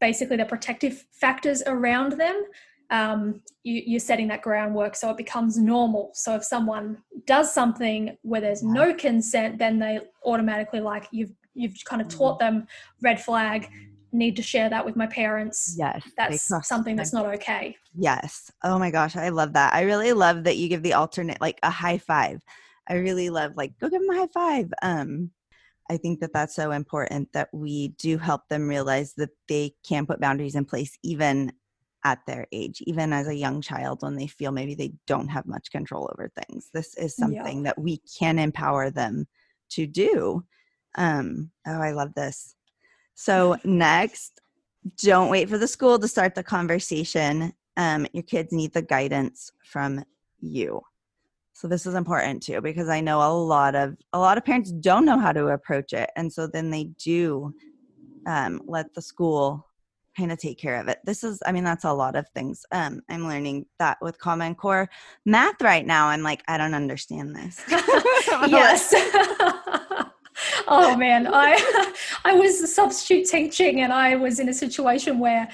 basically 0.02 0.36
the 0.36 0.46
protective 0.46 1.06
factors 1.12 1.64
around 1.66 2.14
them 2.14 2.44
um, 2.92 3.42
you, 3.64 3.96
are 3.96 4.00
setting 4.00 4.28
that 4.28 4.42
groundwork 4.42 4.96
so 4.96 5.10
it 5.10 5.18
becomes 5.18 5.58
normal. 5.58 6.12
So 6.14 6.36
if 6.36 6.44
someone 6.44 6.98
does 7.26 7.54
something 7.54 8.18
where 8.24 8.42
there's 8.42 8.64
no 8.64 8.94
consent 8.94 9.58
then 9.58 9.80
they 9.80 10.00
automatically 10.26 10.82
like 10.82 11.08
you've 11.12 11.32
you've 11.54 11.76
kind 11.86 12.02
of 12.02 12.10
taught 12.10 12.40
them 12.40 12.68
red 13.02 13.22
flag 13.22 13.70
need 14.14 14.36
to 14.36 14.42
share 14.42 14.70
that 14.70 14.86
with 14.86 14.98
my 14.98 15.08
parents. 15.08 15.76
Yes 15.78 16.04
that's 16.18 16.52
something 16.68 16.98
that's 16.98 17.14
not 17.14 17.26
okay. 17.36 17.78
Yes. 17.98 18.52
Oh 18.64 18.78
my 18.78 18.92
gosh 18.92 19.16
i 19.16 19.30
love 19.30 19.54
that. 19.54 19.74
I 19.74 19.84
really 19.84 20.12
love 20.12 20.44
that 20.44 20.58
you 20.58 20.68
give 20.68 20.84
the 20.84 20.94
alternate 20.94 21.40
like 21.40 21.60
a 21.64 21.70
high 21.70 21.98
five. 21.98 22.44
I 22.90 22.96
really 22.96 23.30
love 23.30 23.54
like 23.56 23.78
go 23.80 23.88
give 23.90 24.02
them 24.02 24.10
a 24.10 24.20
high 24.20 24.28
five. 24.34 24.74
Um 24.82 25.32
I 25.92 25.98
think 25.98 26.22
that 26.22 26.32
that's 26.32 26.56
so 26.56 26.72
important 26.72 27.34
that 27.34 27.50
we 27.52 27.90
do 27.90 28.18
help 28.18 28.48
them 28.48 28.70
realize 28.70 29.14
that 29.16 29.32
they 29.50 29.76
can 29.86 30.06
put 30.06 30.22
boundaries 30.22 30.56
in 30.56 30.64
place 30.64 30.98
even 31.04 31.52
at 32.06 32.20
their 32.26 32.48
age, 32.54 32.82
even 32.88 33.12
as 33.12 33.28
a 33.28 33.36
young 33.36 33.60
child 33.62 34.02
when 34.02 34.16
they 34.16 34.28
feel 34.28 34.54
maybe 34.54 34.74
they 34.74 34.94
don't 35.06 35.28
have 35.28 35.46
much 35.46 35.70
control 35.70 36.10
over 36.14 36.32
things. 36.48 36.70
This 36.74 36.96
is 36.96 37.18
something 37.18 37.58
yeah. 37.58 37.64
that 37.64 37.78
we 37.78 38.02
can 38.18 38.40
empower 38.40 38.90
them 38.90 39.28
to 39.72 39.86
do. 39.86 40.46
Um, 40.96 41.52
oh, 41.68 41.82
I 41.82 41.92
love 41.92 42.14
this. 42.16 42.56
So, 43.16 43.58
next, 43.66 44.40
don't 45.04 45.30
wait 45.30 45.50
for 45.50 45.58
the 45.58 45.68
school 45.68 46.00
to 46.00 46.08
start 46.08 46.36
the 46.36 46.44
conversation. 46.44 47.52
Um, 47.76 48.08
your 48.14 48.24
kids 48.24 48.54
need 48.54 48.72
the 48.72 48.82
guidance 48.82 49.52
from 49.66 50.06
you. 50.40 50.84
So 51.62 51.68
this 51.68 51.86
is 51.86 51.94
important 51.94 52.42
too 52.42 52.60
because 52.60 52.90
I 52.90 53.02
know 53.02 53.20
a 53.20 53.30
lot 53.32 53.76
of 53.76 53.96
a 54.14 54.18
lot 54.18 54.40
of 54.40 54.44
parents 54.44 54.72
don't 54.72 55.06
know 55.06 55.20
how 55.20 55.32
to 55.32 55.50
approach 55.50 55.94
it, 55.94 56.10
and 56.16 56.34
so 56.34 56.48
then 56.48 56.72
they 56.72 56.86
do 56.98 57.54
um, 58.26 58.64
let 58.66 58.92
the 58.96 59.02
school 59.04 59.68
kind 60.18 60.32
of 60.32 60.40
take 60.40 60.58
care 60.58 60.82
of 60.82 60.88
it. 60.88 60.98
This 61.06 61.24
is, 61.24 61.40
I 61.46 61.52
mean, 61.52 61.64
that's 61.64 61.84
a 61.84 61.94
lot 61.94 62.16
of 62.16 62.28
things. 62.30 62.66
Um, 62.72 63.02
I'm 63.10 63.28
learning 63.28 63.68
that 63.78 64.00
with 64.02 64.18
Common 64.18 64.56
Core 64.56 64.90
math 65.24 65.62
right 65.62 65.86
now. 65.86 66.08
I'm 66.08 66.24
like, 66.24 66.42
I 66.48 66.58
don't 66.58 66.74
understand 66.74 67.36
this. 67.36 67.64
yes. 67.70 68.92
oh 70.68 70.96
man, 70.98 71.28
I 71.32 71.94
I 72.26 72.34
was 72.34 72.74
substitute 72.74 73.28
teaching, 73.28 73.82
and 73.82 73.94
I 73.94 74.16
was 74.16 74.40
in 74.40 74.50
a 74.50 74.54
situation 74.54 75.20
where 75.20 75.48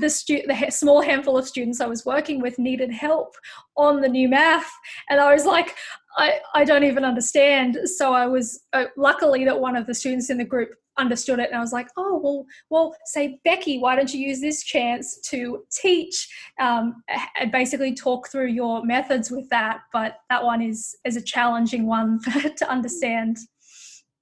the, 0.00 0.10
stu- 0.10 0.42
the 0.46 0.70
small 0.70 1.02
handful 1.02 1.36
of 1.36 1.46
students 1.46 1.80
I 1.80 1.86
was 1.86 2.04
working 2.04 2.40
with 2.40 2.58
needed 2.58 2.90
help 2.92 3.34
on 3.76 4.00
the 4.00 4.08
new 4.08 4.28
math. 4.28 4.70
And 5.08 5.20
I 5.20 5.32
was 5.32 5.44
like, 5.44 5.74
I, 6.16 6.40
I 6.54 6.64
don't 6.64 6.84
even 6.84 7.04
understand. 7.04 7.78
So 7.84 8.12
I 8.12 8.26
was 8.26 8.60
uh, 8.72 8.84
luckily 8.96 9.44
that 9.44 9.58
one 9.58 9.76
of 9.76 9.86
the 9.86 9.94
students 9.94 10.30
in 10.30 10.38
the 10.38 10.44
group 10.44 10.70
understood 10.98 11.38
it 11.38 11.48
and 11.48 11.56
I 11.56 11.60
was 11.60 11.72
like, 11.72 11.88
oh, 11.96 12.20
well, 12.22 12.46
well, 12.70 12.96
say, 13.04 13.38
Becky, 13.44 13.78
why 13.78 13.94
don't 13.94 14.12
you 14.12 14.20
use 14.20 14.40
this 14.40 14.64
chance 14.64 15.18
to 15.28 15.64
teach 15.70 16.28
um, 16.58 17.02
and 17.38 17.52
basically 17.52 17.94
talk 17.94 18.28
through 18.28 18.48
your 18.48 18.84
methods 18.84 19.30
with 19.30 19.48
that. 19.50 19.80
But 19.92 20.16
that 20.28 20.42
one 20.44 20.60
is, 20.60 20.96
is 21.04 21.16
a 21.16 21.22
challenging 21.22 21.86
one 21.86 22.20
to 22.56 22.68
understand. 22.68 23.38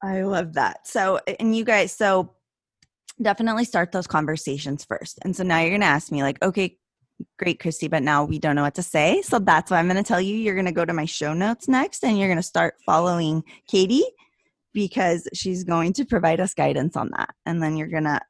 I 0.03 0.23
love 0.23 0.53
that. 0.53 0.87
So, 0.87 1.19
and 1.41 1.57
you 1.57 1.65
guys, 1.65 1.93
so 1.93 2.36
definitely 3.21 3.65
start 3.65 3.93
those 3.93 4.07
conversations 4.07 4.85
first. 4.85 5.19
And 5.23 5.35
so 5.35 5.43
now 5.43 5.61
you're 5.61 5.71
going 5.71 5.81
to 5.81 5.87
ask 5.87 6.13
me, 6.13 6.23
like, 6.23 6.43
okay, 6.43 6.77
great, 7.39 7.61
Kristy, 7.61 7.91
but 7.91 8.03
now 8.03 8.25
we 8.25 8.39
don't 8.39 8.57
know 8.57 8.63
what 8.63 8.75
to 8.75 8.83
say. 8.83 9.23
So 9.23 9.39
that's 9.39 9.71
why 9.71 9.79
I'm 9.79 9.89
going 9.89 9.97
to 9.97 10.03
tell 10.03 10.21
you. 10.21 10.37
You're 10.37 10.55
going 10.55 10.67
to 10.67 10.73
go 10.73 10.85
to 10.85 10.93
my 10.93 11.05
show 11.05 11.33
notes 11.33 11.69
next 11.69 12.05
and 12.05 12.19
you're 12.19 12.29
going 12.29 12.37
to 12.37 12.43
start 12.43 12.75
following 12.85 13.43
Caiti 13.73 14.03
because 14.75 15.27
she's 15.33 15.65
going 15.65 15.93
to 15.95 16.05
provide 16.05 16.41
us 16.41 16.55
guidance 16.55 16.97
on 16.97 17.11
that. 17.17 17.35
And 17.47 17.63
then 17.63 17.77
you're 17.77 17.89
going 17.89 18.05
to 18.05 18.21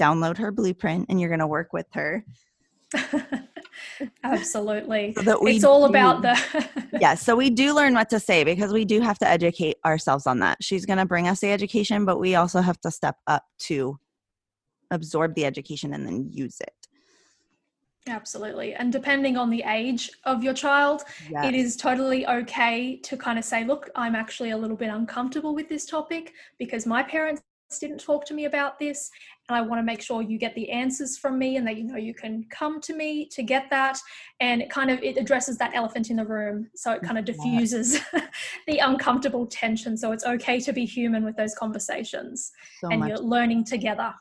download 0.00 0.38
her 0.38 0.50
blueprint 0.50 1.06
and 1.08 1.20
you're 1.20 1.28
going 1.28 1.40
to 1.40 1.46
work 1.46 1.72
with 1.72 1.86
her. 1.92 2.24
Absolutely. 4.24 5.14
So 5.22 5.46
it's 5.46 5.64
all 5.64 5.86
do, 5.86 5.90
about 5.90 6.22
the. 6.22 6.68
yeah. 7.00 7.14
So 7.14 7.36
we 7.36 7.50
do 7.50 7.74
learn 7.74 7.94
what 7.94 8.08
to 8.10 8.18
say 8.18 8.44
because 8.44 8.72
we 8.72 8.84
do 8.84 9.00
have 9.00 9.18
to 9.18 9.28
educate 9.28 9.76
ourselves 9.84 10.26
on 10.26 10.38
that. 10.40 10.58
She's 10.62 10.86
going 10.86 10.98
to 10.98 11.06
bring 11.06 11.28
us 11.28 11.40
the 11.40 11.52
education, 11.52 12.04
but 12.04 12.18
we 12.18 12.34
also 12.34 12.62
have 12.62 12.80
to 12.80 12.90
step 12.90 13.16
up 13.26 13.44
to 13.60 13.98
absorb 14.90 15.34
the 15.34 15.44
education 15.44 15.94
and 15.94 16.06
then 16.06 16.28
use 16.30 16.60
it. 16.60 16.74
Absolutely. 18.08 18.74
And 18.74 18.92
depending 18.92 19.36
on 19.36 19.50
the 19.50 19.62
age 19.66 20.10
of 20.24 20.42
your 20.42 20.54
child, 20.54 21.02
yes. 21.30 21.44
it 21.46 21.54
is 21.54 21.76
totally 21.76 22.26
okay 22.26 22.96
to 22.96 23.16
kind 23.16 23.38
of 23.38 23.44
say, 23.44 23.64
look, 23.64 23.90
I'm 23.94 24.14
actually 24.14 24.50
a 24.50 24.56
little 24.56 24.76
bit 24.76 24.88
uncomfortable 24.88 25.54
with 25.54 25.68
this 25.68 25.84
topic 25.84 26.32
because 26.58 26.86
my 26.86 27.02
parents 27.02 27.42
didn't 27.78 28.00
talk 28.00 28.24
to 28.24 28.34
me 28.34 28.46
about 28.46 28.80
this 28.80 29.10
and 29.48 29.56
i 29.56 29.60
want 29.60 29.78
to 29.78 29.82
make 29.84 30.02
sure 30.02 30.22
you 30.22 30.38
get 30.38 30.52
the 30.56 30.68
answers 30.70 31.16
from 31.16 31.38
me 31.38 31.56
and 31.56 31.64
that 31.64 31.76
you 31.76 31.84
know 31.84 31.96
you 31.96 32.12
can 32.12 32.44
come 32.50 32.80
to 32.80 32.94
me 32.94 33.26
to 33.26 33.44
get 33.44 33.70
that 33.70 33.96
and 34.40 34.60
it 34.60 34.68
kind 34.68 34.90
of 34.90 35.00
it 35.04 35.16
addresses 35.16 35.56
that 35.56 35.72
elephant 35.72 36.10
in 36.10 36.16
the 36.16 36.24
room 36.24 36.68
so 36.74 36.90
it 36.90 37.00
kind 37.02 37.16
of 37.16 37.24
diffuses 37.24 38.00
the 38.66 38.78
uncomfortable 38.78 39.46
tension 39.46 39.96
so 39.96 40.10
it's 40.10 40.24
okay 40.24 40.58
to 40.58 40.72
be 40.72 40.84
human 40.84 41.24
with 41.24 41.36
those 41.36 41.54
conversations 41.54 42.50
so 42.80 42.88
and 42.88 43.06
you're 43.06 43.18
learning 43.18 43.64
together 43.64 44.12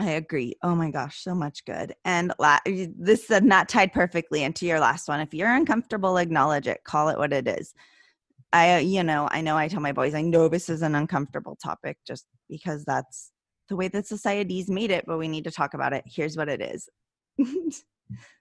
I 0.00 0.12
agree. 0.12 0.56
Oh 0.62 0.74
my 0.74 0.90
gosh, 0.90 1.22
so 1.22 1.34
much 1.34 1.62
good. 1.66 1.94
And 2.06 2.32
la- 2.38 2.58
this 2.64 3.30
is 3.30 3.42
not 3.42 3.68
tied 3.68 3.92
perfectly 3.92 4.42
into 4.42 4.64
your 4.64 4.80
last 4.80 5.08
one. 5.08 5.20
If 5.20 5.34
you're 5.34 5.52
uncomfortable, 5.52 6.16
acknowledge 6.16 6.66
it. 6.66 6.84
Call 6.84 7.10
it 7.10 7.18
what 7.18 7.34
it 7.34 7.46
is. 7.46 7.74
I, 8.50 8.78
you 8.78 9.02
know, 9.02 9.28
I 9.30 9.42
know 9.42 9.58
I 9.58 9.68
tell 9.68 9.82
my 9.82 9.92
boys, 9.92 10.14
I 10.14 10.22
know 10.22 10.48
this 10.48 10.70
is 10.70 10.80
an 10.80 10.94
uncomfortable 10.94 11.54
topic 11.62 11.98
just 12.06 12.24
because 12.48 12.82
that's 12.86 13.30
the 13.68 13.76
way 13.76 13.88
that 13.88 14.06
society's 14.06 14.70
made 14.70 14.90
it, 14.90 15.04
but 15.06 15.18
we 15.18 15.28
need 15.28 15.44
to 15.44 15.50
talk 15.50 15.74
about 15.74 15.92
it. 15.92 16.04
Here's 16.06 16.34
what 16.34 16.48
it 16.48 16.62
is. 16.62 16.88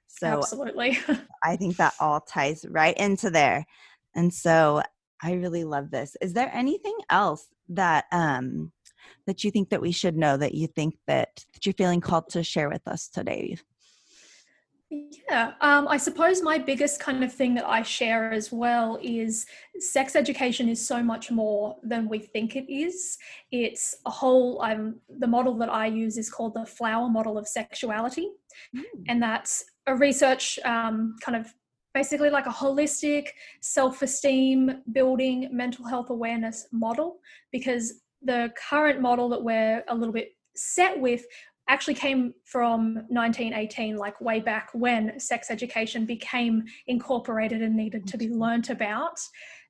so, 0.08 0.28
absolutely. 0.28 0.98
I 1.44 1.58
think 1.58 1.76
that 1.76 1.94
all 2.00 2.22
ties 2.22 2.66
right 2.70 2.98
into 2.98 3.30
there. 3.30 3.66
And 4.16 4.34
so 4.34 4.82
I 5.22 5.34
really 5.34 5.66
love 5.66 5.92
this. 5.92 6.16
Is 6.22 6.32
there 6.32 6.50
anything 6.54 6.98
else 7.10 7.48
that, 7.68 8.06
um, 8.14 8.72
that 9.26 9.44
you 9.44 9.52
think 9.52 9.70
that 9.70 9.82
we 9.82 9.92
should 9.92 10.18
know 10.18 10.38
that 10.38 10.54
you 10.54 10.68
think 10.68 10.96
that, 11.08 11.46
that 11.54 11.66
you're 11.66 11.74
feeling 11.74 12.02
called 12.02 12.30
to 12.30 12.44
share 12.44 12.70
with 12.70 12.88
us 12.88 13.08
today? 13.08 13.58
Yeah, 14.92 15.52
um, 15.62 15.88
I 15.88 15.98
suppose 15.98 16.42
my 16.42 16.58
biggest 16.58 17.00
kind 17.00 17.24
of 17.24 17.32
thing 17.32 17.54
that 17.56 17.68
I 17.68 17.84
share 17.84 18.32
as 18.32 18.52
well 18.52 18.98
is 19.04 19.46
sex 19.80 20.16
education 20.16 20.68
is 20.68 20.86
so 20.86 21.04
much 21.04 21.30
more 21.30 21.78
than 21.84 22.10
we 22.10 22.18
think 22.18 22.56
it 22.56 22.72
is. 22.72 23.18
It's 23.52 23.96
a 24.08 24.10
whole, 24.10 24.60
um, 24.64 24.96
the 25.20 25.28
model 25.28 25.56
that 25.60 25.70
I 25.70 25.86
use 25.86 26.18
is 26.18 26.32
called 26.32 26.56
the 26.56 26.66
flower 26.66 27.08
model 27.08 27.38
of 27.38 27.48
sexuality. 27.48 28.30
Mm. 28.76 28.84
And 29.08 29.22
that's 29.22 29.66
a 29.86 29.96
research 29.96 30.58
um, 30.66 31.16
kind 31.22 31.36
of 31.36 31.54
basically 31.94 32.32
like 32.32 32.48
a 32.48 32.52
holistic 32.52 33.28
self 33.62 34.02
esteem 34.02 34.82
building 34.92 35.50
mental 35.52 35.86
health 35.86 36.10
awareness 36.10 36.68
model 36.72 37.20
because 37.52 38.02
the 38.24 38.52
current 38.70 39.02
model 39.02 39.30
that 39.30 39.44
we're 39.44 39.84
a 39.88 39.96
little 39.96 40.14
bit 40.14 40.30
set 40.56 41.00
with 41.00 41.24
actually 41.68 41.94
came 41.94 42.34
from 42.46 42.96
1918, 43.10 43.96
like 43.96 44.20
way 44.20 44.40
back 44.40 44.70
when 44.74 45.20
sex 45.20 45.52
education 45.52 46.06
became 46.06 46.64
incorporated 46.88 47.62
and 47.62 47.76
needed 47.76 48.08
to 48.08 48.18
be 48.18 48.28
learnt 48.28 48.70
about. 48.70 49.20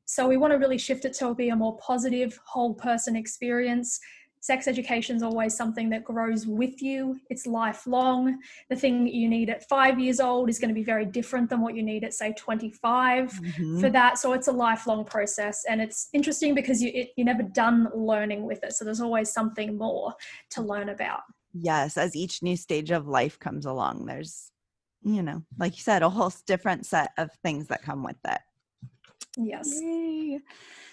So 0.06 0.28
we 0.28 0.38
want 0.38 0.54
to 0.54 0.58
really 0.58 0.78
shift 0.78 1.06
it 1.06 1.14
to 1.16 1.36
be 1.36 1.50
a 1.50 1.56
more 1.56 1.78
positive, 1.78 2.40
whole 2.48 2.74
person 2.74 3.16
experience. 3.16 4.00
Sex 4.42 4.68
education 4.68 5.16
is 5.16 5.24
always 5.24 5.56
something 5.56 5.90
that 5.90 6.04
grows 6.04 6.48
with 6.48 6.82
you. 6.82 7.20
It's 7.30 7.46
lifelong. 7.46 8.40
The 8.70 8.76
thing 8.76 9.08
you 9.08 9.28
need 9.28 9.50
at 9.50 9.68
five 9.68 10.00
years 10.00 10.20
old 10.20 10.50
is 10.50 10.60
going 10.60 10.70
to 10.70 10.76
be 10.76 10.84
very 10.84 11.06
different 11.06 11.50
than 11.50 11.62
what 11.62 11.76
you 11.76 11.84
need 11.84 12.04
at, 12.04 12.14
say, 12.14 12.34
25 12.38 13.32
mm-hmm. 13.34 13.80
for 13.80 13.90
that. 13.90 14.18
So 14.18 14.34
it's 14.34 14.48
a 14.48 14.52
lifelong 14.52 15.06
process. 15.06 15.66
And 15.68 15.82
it's 15.82 16.10
interesting 16.14 16.56
because 16.56 16.82
you, 16.82 16.92
it, 16.94 17.10
you're 17.18 17.26
never 17.26 17.44
done 17.44 17.90
learning 17.94 18.46
with 18.46 18.64
it. 18.64 18.74
So 18.74 18.86
there's 18.86 19.02
always 19.02 19.32
something 19.32 19.78
more 19.78 20.14
to 20.52 20.62
learn 20.62 20.90
about 20.90 21.22
yes 21.54 21.98
as 21.98 22.16
each 22.16 22.44
new 22.44 22.56
stage 22.56 22.92
of 22.92 23.08
life 23.08 23.40
comes 23.40 23.66
along 23.66 24.06
there's 24.06 24.52
you 25.04 25.24
know 25.24 25.44
like 25.58 25.76
you 25.76 25.82
said 25.82 26.04
a 26.04 26.10
whole 26.10 26.32
different 26.46 26.86
set 26.86 27.12
of 27.18 27.30
things 27.44 27.68
that 27.68 27.82
come 27.82 28.04
with 28.04 28.18
it 28.26 28.42
yes 29.38 29.80
Yay. 29.82 30.40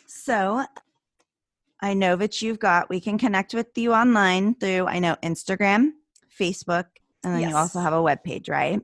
so 0.07 0.65
i 1.87 1.95
know 1.95 2.17
that 2.17 2.43
you've 2.43 2.59
got 2.59 2.89
we 2.89 3.01
can 3.01 3.19
connect 3.19 3.55
with 3.55 3.67
you 3.77 3.93
online 3.93 4.55
through 4.55 4.87
i 4.87 4.99
know 4.99 5.17
instagram 5.23 5.91
facebook 6.39 6.85
and 7.25 7.35
then 7.35 7.41
yes. 7.41 7.51
you 7.51 7.57
also 7.57 7.81
have 7.81 7.93
a 7.93 8.03
web 8.03 8.23
page 8.23 8.49
right 8.49 8.81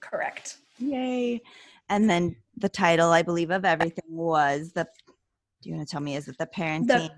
correct 0.00 0.58
yay 0.78 1.40
and 1.88 2.08
then 2.08 2.34
the 2.56 2.68
title 2.68 3.10
i 3.10 3.22
believe 3.22 3.50
of 3.50 3.64
everything 3.64 4.04
was 4.08 4.72
the 4.72 4.86
do 5.62 5.68
you 5.68 5.76
want 5.76 5.86
to 5.86 5.90
tell 5.90 6.00
me 6.00 6.16
is 6.16 6.28
it 6.28 6.36
the 6.38 6.46
parenting 6.46 6.86
the, 6.86 7.10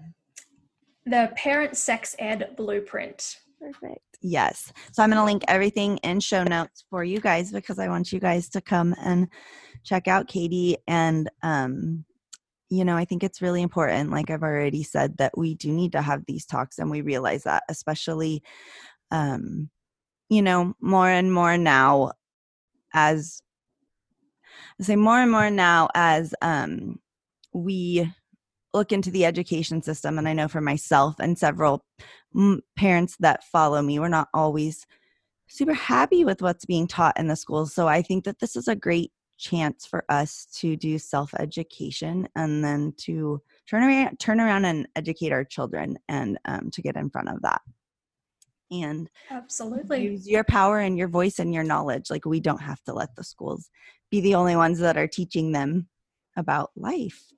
the 1.06 1.32
parent 1.36 1.76
sex 1.76 2.14
ed 2.18 2.54
blueprint 2.56 3.36
Perfect. 3.62 4.18
Yes. 4.20 4.72
So 4.92 5.02
I'm 5.02 5.10
going 5.10 5.20
to 5.20 5.24
link 5.24 5.44
everything 5.46 5.98
in 5.98 6.18
show 6.18 6.42
notes 6.42 6.84
for 6.90 7.04
you 7.04 7.20
guys 7.20 7.52
because 7.52 7.78
I 7.78 7.88
want 7.88 8.12
you 8.12 8.18
guys 8.18 8.48
to 8.50 8.60
come 8.60 8.94
and 9.00 9.28
check 9.84 10.08
out 10.08 10.28
Caiti. 10.28 10.76
And, 10.88 11.30
um, 11.42 12.04
you 12.72 12.86
know, 12.86 12.96
I 12.96 13.04
think 13.04 13.22
it's 13.22 13.42
really 13.42 13.60
important, 13.60 14.10
like 14.10 14.30
I've 14.30 14.42
already 14.42 14.82
said, 14.82 15.18
that 15.18 15.36
we 15.36 15.54
do 15.54 15.70
need 15.70 15.92
to 15.92 16.00
have 16.00 16.24
these 16.26 16.46
talks 16.46 16.78
and 16.78 16.90
we 16.90 17.02
realize 17.02 17.44
that, 17.44 17.64
especially, 17.68 18.42
um, 19.10 19.68
you 20.30 20.40
know, 20.40 20.72
more 20.80 21.10
and 21.10 21.30
more 21.30 21.58
now 21.58 22.12
as 22.94 23.42
I 24.80 24.84
say 24.84 24.96
more 24.96 25.18
and 25.18 25.30
more 25.30 25.50
now 25.50 25.90
as 25.94 26.34
um, 26.40 26.98
we 27.52 28.10
look 28.72 28.90
into 28.90 29.10
the 29.10 29.26
education 29.26 29.82
system 29.82 30.16
and 30.16 30.26
i 30.26 30.32
know 30.32 30.48
for 30.48 30.62
myself 30.62 31.16
and 31.20 31.38
several 31.38 31.84
parents 32.74 33.16
that 33.20 33.44
follow 33.44 33.82
me 33.82 33.98
we're 33.98 34.08
not 34.08 34.28
always 34.32 34.86
super 35.46 35.74
happy 35.74 36.24
with 36.24 36.40
what's 36.40 36.64
being 36.64 36.86
taught 36.86 37.18
in 37.18 37.26
the 37.26 37.36
schools. 37.36 37.74
So 37.74 37.86
i 37.86 38.00
think 38.00 38.24
that 38.24 38.38
this 38.38 38.56
is 38.56 38.68
a 38.68 38.74
great 38.74 39.12
chance 39.38 39.86
for 39.86 40.04
us 40.08 40.46
to 40.54 40.76
do 40.76 40.98
self 40.98 41.34
education 41.38 42.28
and 42.36 42.64
then 42.64 42.92
to 42.96 43.40
turn 43.68 43.82
around 43.82 44.18
turn 44.18 44.40
around 44.40 44.64
and 44.64 44.86
educate 44.96 45.32
our 45.32 45.44
children 45.44 45.98
and 46.08 46.38
um, 46.44 46.70
to 46.70 46.82
get 46.82 46.96
in 46.96 47.10
front 47.10 47.28
of 47.28 47.40
that 47.42 47.60
and 48.70 49.10
absolutely 49.30 50.02
use 50.02 50.28
your 50.28 50.44
power 50.44 50.78
and 50.78 50.96
your 50.96 51.08
voice 51.08 51.38
and 51.38 51.52
your 51.52 51.64
knowledge 51.64 52.10
like 52.10 52.24
we 52.24 52.40
don't 52.40 52.62
have 52.62 52.82
to 52.84 52.92
let 52.92 53.14
the 53.16 53.24
schools 53.24 53.70
be 54.10 54.20
the 54.20 54.34
only 54.34 54.56
ones 54.56 54.78
that 54.78 54.96
are 54.96 55.08
teaching 55.08 55.52
them 55.52 55.88
about 56.36 56.70
life 56.76 57.32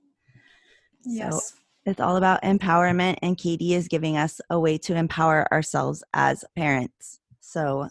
Yes. 1.04 1.52
So 1.52 1.90
it's 1.90 2.00
all 2.00 2.16
about 2.16 2.42
empowerment, 2.42 3.16
and 3.22 3.37
Caiti 3.37 3.72
is 3.72 3.88
giving 3.88 4.16
us 4.16 4.40
a 4.50 4.59
way 4.59 4.78
to 4.78 4.94
empower 4.94 5.52
ourselves 5.52 6.02
as 6.14 6.44
parents. 6.57 7.20
So 7.40 7.88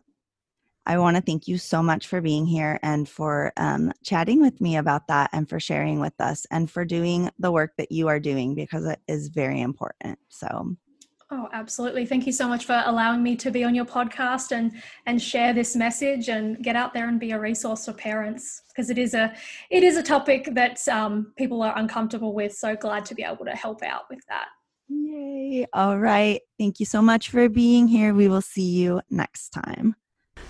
I 0.85 0.97
want 0.97 1.15
to 1.15 1.21
thank 1.21 1.47
you 1.47 1.57
so 1.57 1.81
much 1.81 2.07
for 2.07 2.21
being 2.21 2.45
here 2.45 2.79
and 2.83 3.07
for 3.07 3.53
um, 3.57 3.91
chatting 4.03 4.41
with 4.41 4.59
me 4.59 4.77
about 4.77 5.07
that 5.07 5.29
and 5.33 5.47
for 5.47 5.59
sharing 5.59 5.99
with 5.99 6.19
us 6.19 6.45
and 6.51 6.69
for 6.69 6.83
doing 6.83 7.29
the 7.39 7.51
work 7.51 7.71
that 7.77 7.91
you 7.91 8.07
are 8.07 8.19
doing 8.19 8.53
because 8.55 8.85
it 8.85 8.99
is 9.07 9.29
very 9.29 9.61
important. 9.61 10.19
So 10.29 10.75
Oh, 11.35 11.49
absolutely. 11.51 12.05
Thank 12.05 12.27
you 12.27 12.31
so 12.31 12.47
much 12.47 12.65
for 12.65 12.83
allowing 12.85 13.23
me 13.23 13.35
to 13.37 13.49
be 13.49 13.63
on 13.63 13.73
your 13.73 13.85
podcast 13.85 14.51
and 14.51 14.71
and 15.07 15.19
share 15.19 15.51
this 15.51 15.75
message 15.75 16.29
and 16.29 16.63
get 16.63 16.75
out 16.75 16.93
there 16.93 17.07
and 17.07 17.19
be 17.19 17.31
a 17.31 17.39
resource 17.39 17.85
for 17.85 17.93
parents 17.93 18.61
because 18.67 18.91
it 18.91 18.99
is 18.99 19.15
a 19.15 19.33
it 19.71 19.81
is 19.81 19.97
a 19.97 20.03
topic 20.03 20.49
that 20.51 20.87
um, 20.89 21.33
people 21.35 21.63
are 21.63 21.75
uncomfortable 21.75 22.35
with. 22.35 22.53
So 22.53 22.75
glad 22.75 23.03
to 23.05 23.15
be 23.15 23.23
able 23.23 23.45
to 23.45 23.55
help 23.55 23.81
out 23.81 24.03
with 24.11 24.19
that. 24.29 24.49
Yay. 24.89 25.65
All 25.73 25.97
right. 25.97 26.41
Thank 26.59 26.79
you 26.79 26.85
so 26.85 27.01
much 27.01 27.31
for 27.31 27.49
being 27.49 27.87
here. 27.87 28.13
We 28.13 28.27
will 28.27 28.41
see 28.41 28.69
you 28.69 29.01
next 29.09 29.49
time. 29.49 29.95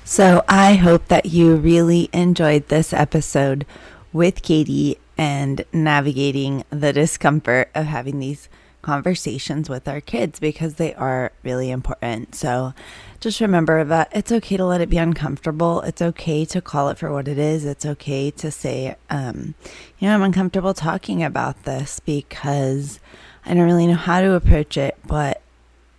So 0.06 0.44
I 0.50 0.76
hope 0.76 1.08
that 1.08 1.28
you 1.28 1.56
really 1.56 2.10
enjoyed 2.12 2.68
this 2.68 2.92
episode 2.92 3.66
with 4.12 4.42
Caiti 4.42 4.98
and 5.18 5.64
navigating 5.72 6.66
the 6.70 6.92
discomfort 6.92 7.70
of 7.74 7.86
having 7.86 8.20
these 8.20 8.50
conversations 8.82 9.70
with 9.70 9.88
our 9.88 10.02
kids 10.02 10.40
because 10.40 10.76
they 10.76 10.94
are 10.96 11.32
really 11.42 11.72
important. 11.72 12.36
So 12.36 12.74
just 13.22 13.40
remember 13.40 13.86
that 13.86 14.10
it's 14.12 14.32
okay 14.32 14.58
to 14.58 14.66
let 14.66 14.82
it 14.82 14.90
be 14.90 14.98
uncomfortable. 14.98 15.80
It's 15.82 16.02
okay 16.02 16.44
to 16.46 16.62
call 16.62 16.90
it 16.90 16.98
for 16.98 17.10
what 17.10 17.30
it 17.30 17.38
is. 17.38 17.64
It's 17.64 17.86
okay 17.86 18.30
to 18.32 18.52
say, 18.52 18.98
um, 19.10 19.56
you 20.00 20.10
know, 20.10 20.16
I'm 20.16 20.22
uncomfortable 20.22 20.74
talking 20.74 21.24
about 21.24 21.64
this 21.64 22.02
because 22.02 23.00
I 23.46 23.54
don't 23.54 23.64
really 23.64 23.88
know 23.88 23.94
how 23.94 24.20
to 24.20 24.34
approach 24.34 24.76
it, 24.76 24.98
but 25.08 25.42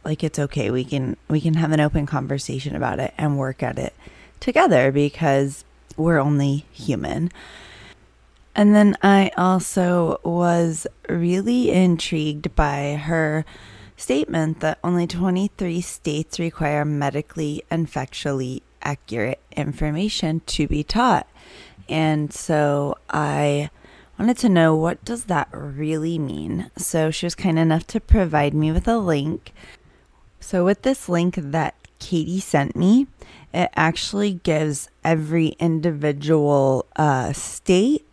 like 0.04 0.24
it's 0.24 0.38
okay. 0.38 0.70
We 0.70 0.84
can 0.84 1.16
we 1.28 1.40
can 1.40 1.54
have 1.54 1.72
an 1.72 1.80
open 1.80 2.06
conversation 2.06 2.76
about 2.76 2.98
it 2.98 3.14
and 3.18 3.38
work 3.38 3.62
at 3.62 3.78
it 3.78 3.94
together 4.40 4.92
because 4.92 5.64
we're 5.96 6.18
only 6.18 6.66
human. 6.72 7.30
And 8.54 8.74
then 8.74 8.96
I 9.02 9.32
also 9.36 10.20
was 10.22 10.86
really 11.08 11.70
intrigued 11.70 12.54
by 12.54 12.94
her 12.94 13.44
statement 13.96 14.60
that 14.60 14.78
only 14.84 15.06
23 15.06 15.80
states 15.80 16.38
require 16.38 16.84
medically 16.84 17.62
and 17.70 17.90
factually 17.90 18.62
accurate 18.82 19.40
information 19.56 20.40
to 20.46 20.68
be 20.68 20.84
taught. 20.84 21.26
And 21.88 22.32
so 22.32 22.96
I 23.10 23.70
wanted 24.18 24.38
to 24.38 24.48
know 24.48 24.74
what 24.76 25.04
does 25.04 25.24
that 25.24 25.48
really 25.52 26.18
mean. 26.18 26.70
So 26.76 27.10
she 27.10 27.26
was 27.26 27.34
kind 27.34 27.58
enough 27.58 27.86
to 27.88 28.00
provide 28.00 28.54
me 28.54 28.70
with 28.72 28.86
a 28.86 28.98
link. 28.98 29.52
So 30.44 30.62
with 30.62 30.82
this 30.82 31.08
link 31.08 31.36
that 31.36 31.74
Caiti 32.00 32.38
sent 32.38 32.76
me, 32.76 33.06
it 33.54 33.70
actually 33.74 34.34
gives 34.34 34.90
every 35.02 35.56
individual 35.58 36.84
uh, 36.96 37.32
state 37.32 38.06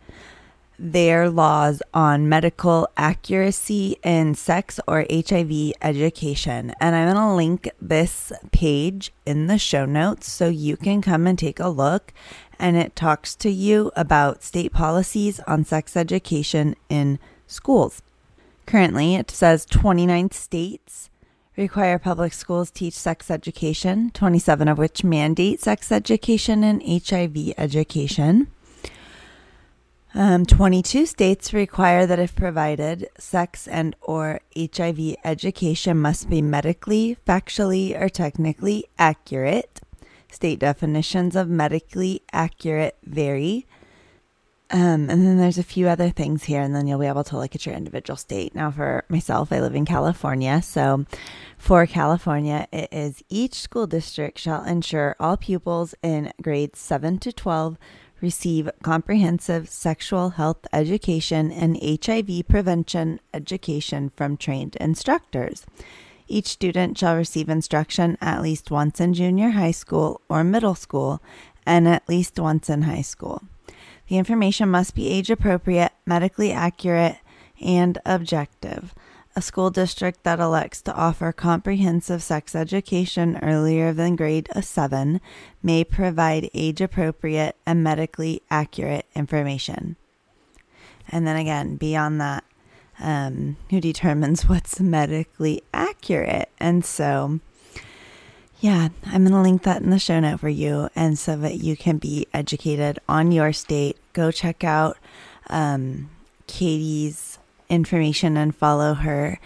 their 0.78 1.28
laws 1.28 1.82
on 1.92 2.30
medical 2.30 2.88
accuracy 2.96 3.98
in 4.02 4.34
sex 4.34 4.80
or 4.88 5.04
HIV 5.10 5.74
education. 5.82 6.72
And 6.80 6.96
I'm 6.96 7.14
going 7.14 7.22
to 7.22 7.34
link 7.34 7.70
this 7.82 8.32
page 8.50 9.12
in 9.26 9.46
the 9.46 9.58
show 9.58 9.84
notes 9.84 10.32
so 10.32 10.48
you 10.48 10.78
can 10.78 11.02
come 11.02 11.26
and 11.26 11.38
take 11.38 11.60
a 11.60 11.68
look. 11.68 12.14
And 12.58 12.78
it 12.78 12.96
talks 12.96 13.34
to 13.36 13.50
you 13.50 13.92
about 13.94 14.42
state 14.42 14.72
policies 14.72 15.38
on 15.40 15.66
sex 15.66 15.98
education 15.98 16.76
in 16.88 17.18
schools. 17.46 18.00
Currently, 18.64 19.16
it 19.16 19.30
says 19.30 19.66
29 19.66 20.30
states 20.30 21.10
require 21.56 21.98
public 21.98 22.32
schools 22.32 22.70
teach 22.70 22.94
sex 22.94 23.30
education, 23.30 24.10
27 24.14 24.68
of 24.68 24.78
which 24.78 25.04
mandate 25.04 25.60
sex 25.60 25.92
education 25.92 26.64
and 26.64 26.82
HIV 26.82 27.54
education. 27.58 28.48
Um, 30.14 30.44
22 30.44 31.06
states 31.06 31.54
require 31.54 32.06
that 32.06 32.18
if 32.18 32.36
provided, 32.36 33.08
sex 33.18 33.66
and 33.66 33.96
or 34.02 34.40
HIV 34.54 35.16
education 35.24 35.98
must 35.98 36.28
be 36.28 36.42
medically, 36.42 37.16
factually, 37.26 37.98
or 37.98 38.10
technically 38.10 38.84
accurate. 38.98 39.80
State 40.30 40.58
definitions 40.58 41.34
of 41.34 41.48
medically 41.48 42.22
accurate 42.32 42.96
vary. 43.04 43.66
Um, 44.74 45.10
and 45.10 45.26
then 45.26 45.36
there's 45.36 45.58
a 45.58 45.62
few 45.62 45.86
other 45.86 46.08
things 46.08 46.44
here, 46.44 46.62
and 46.62 46.74
then 46.74 46.86
you'll 46.86 46.98
be 46.98 47.06
able 47.06 47.24
to 47.24 47.36
look 47.36 47.54
at 47.54 47.66
your 47.66 47.74
individual 47.74 48.16
state. 48.16 48.54
Now, 48.54 48.70
for 48.70 49.04
myself, 49.10 49.52
I 49.52 49.60
live 49.60 49.74
in 49.74 49.84
California. 49.84 50.62
So, 50.62 51.04
for 51.58 51.86
California, 51.86 52.66
it 52.72 52.88
is 52.90 53.22
each 53.28 53.54
school 53.54 53.86
district 53.86 54.38
shall 54.38 54.64
ensure 54.64 55.14
all 55.20 55.36
pupils 55.36 55.94
in 56.02 56.32
grades 56.40 56.78
7 56.78 57.18
to 57.18 57.32
12 57.32 57.76
receive 58.22 58.70
comprehensive 58.82 59.68
sexual 59.68 60.30
health 60.30 60.66
education 60.72 61.50
and 61.50 61.76
HIV 61.82 62.48
prevention 62.48 63.20
education 63.34 64.08
from 64.08 64.36
trained 64.38 64.76
instructors. 64.76 65.66
Each 66.28 66.46
student 66.46 66.96
shall 66.96 67.16
receive 67.16 67.50
instruction 67.50 68.16
at 68.22 68.40
least 68.40 68.70
once 68.70 69.00
in 69.00 69.12
junior 69.12 69.50
high 69.50 69.72
school 69.72 70.22
or 70.30 70.44
middle 70.44 70.76
school 70.76 71.20
and 71.66 71.86
at 71.86 72.08
least 72.08 72.38
once 72.38 72.70
in 72.70 72.82
high 72.82 73.02
school. 73.02 73.42
The 74.12 74.18
information 74.18 74.68
must 74.68 74.94
be 74.94 75.08
age 75.08 75.30
appropriate, 75.30 75.90
medically 76.04 76.52
accurate, 76.52 77.16
and 77.58 77.96
objective 78.04 78.94
a 79.34 79.40
school 79.40 79.70
district 79.70 80.22
that 80.24 80.38
elects 80.38 80.82
to 80.82 80.94
offer 80.94 81.32
comprehensive 81.32 82.22
sex 82.22 82.54
education 82.54 83.38
earlier 83.42 83.94
than 83.94 84.14
grade 84.14 84.50
7 84.60 85.18
may 85.62 85.82
provide 85.82 86.50
age 86.52 86.82
appropriate 86.82 87.56
and 87.64 87.82
medically 87.82 88.42
accurate 88.50 89.06
information. 89.14 89.96
And 91.08 91.26
then 91.26 91.36
again, 91.36 91.76
beyond 91.76 92.20
that, 92.20 92.44
um, 93.00 93.56
who 93.70 93.80
determines 93.80 94.42
what's 94.46 94.78
medically 94.78 95.62
accurate? 95.72 96.50
And 96.60 96.84
so, 96.84 97.40
yeah, 98.60 98.90
I'm 99.06 99.24
going 99.24 99.32
to 99.32 99.40
link 99.40 99.62
that 99.62 99.80
in 99.80 99.88
the 99.88 99.98
show 99.98 100.20
note 100.20 100.40
for 100.40 100.50
you, 100.50 100.90
and 100.94 101.18
so 101.18 101.34
that 101.38 101.54
you 101.54 101.78
can 101.78 101.96
be 101.96 102.26
educated 102.34 102.98
on 103.08 103.32
your 103.32 103.54
state. 103.54 103.96
Go 104.12 104.30
check 104.30 104.64
out 104.64 104.96
um, 105.48 106.10
Caiti's 106.46 107.38
information 107.68 108.36
and 108.36 108.54
follow 108.54 108.94
her. 108.94 109.38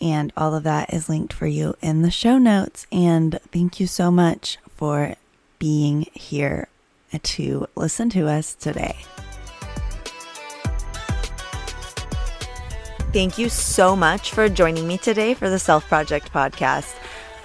And 0.00 0.32
all 0.36 0.54
of 0.54 0.62
that 0.62 0.92
is 0.92 1.08
linked 1.08 1.32
for 1.32 1.46
you 1.46 1.74
in 1.82 2.02
the 2.02 2.10
show 2.10 2.38
notes. 2.38 2.86
And 2.92 3.38
thank 3.52 3.80
you 3.80 3.86
so 3.86 4.10
much 4.10 4.58
for 4.76 5.14
being 5.58 6.06
here 6.12 6.68
to 7.22 7.66
listen 7.74 8.10
to 8.10 8.28
us 8.28 8.54
today. 8.54 8.96
Thank 13.12 13.38
you 13.38 13.48
so 13.48 13.96
much 13.96 14.32
for 14.32 14.48
joining 14.50 14.86
me 14.86 14.98
today 14.98 15.32
for 15.32 15.48
the 15.48 15.58
Self 15.58 15.88
Project 15.88 16.30
podcast. 16.32 16.94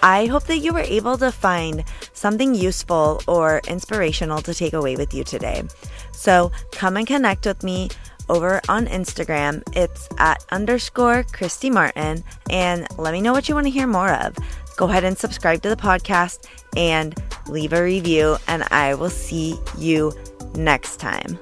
I 0.04 0.26
hope 0.26 0.44
that 0.48 0.58
you 0.58 0.74
were 0.74 0.82
able 0.82 1.18
to 1.18 1.32
find 1.32 1.86
something 2.12 2.54
useful 2.54 3.22
or 3.26 3.62
inspirational 3.70 4.42
to 4.42 4.54
take 4.54 4.74
away 4.74 4.98
with 4.98 5.14
you 5.14 5.24
today. 5.24 5.64
So 6.12 6.52
come 6.74 6.98
and 6.98 7.08
connect 7.08 7.46
with 7.46 7.64
me 7.64 7.90
over 8.28 8.62
on 8.68 8.88
Instagram. 8.88 9.64
It's 9.76 10.10
at 10.18 10.46
underscore 10.52 11.24
Kristy 11.24 11.72
Martin. 11.72 12.24
And 12.50 12.86
let 12.98 13.14
me 13.14 13.22
know 13.22 13.32
what 13.32 13.48
you 13.48 13.56
want 13.56 13.68
to 13.68 13.72
hear 13.72 13.88
more 13.88 14.12
of. 14.12 14.36
Go 14.76 14.90
ahead 14.90 15.06
and 15.06 15.18
subscribe 15.18 15.62
to 15.62 15.70
the 15.70 15.78
podcast 15.78 16.48
and 16.76 17.16
leave 17.48 17.72
a 17.72 17.82
review. 17.82 18.36
And 18.48 18.64
I 18.72 18.96
will 18.96 19.10
see 19.10 19.58
you 19.78 20.12
next 20.54 20.98
time. 20.98 21.40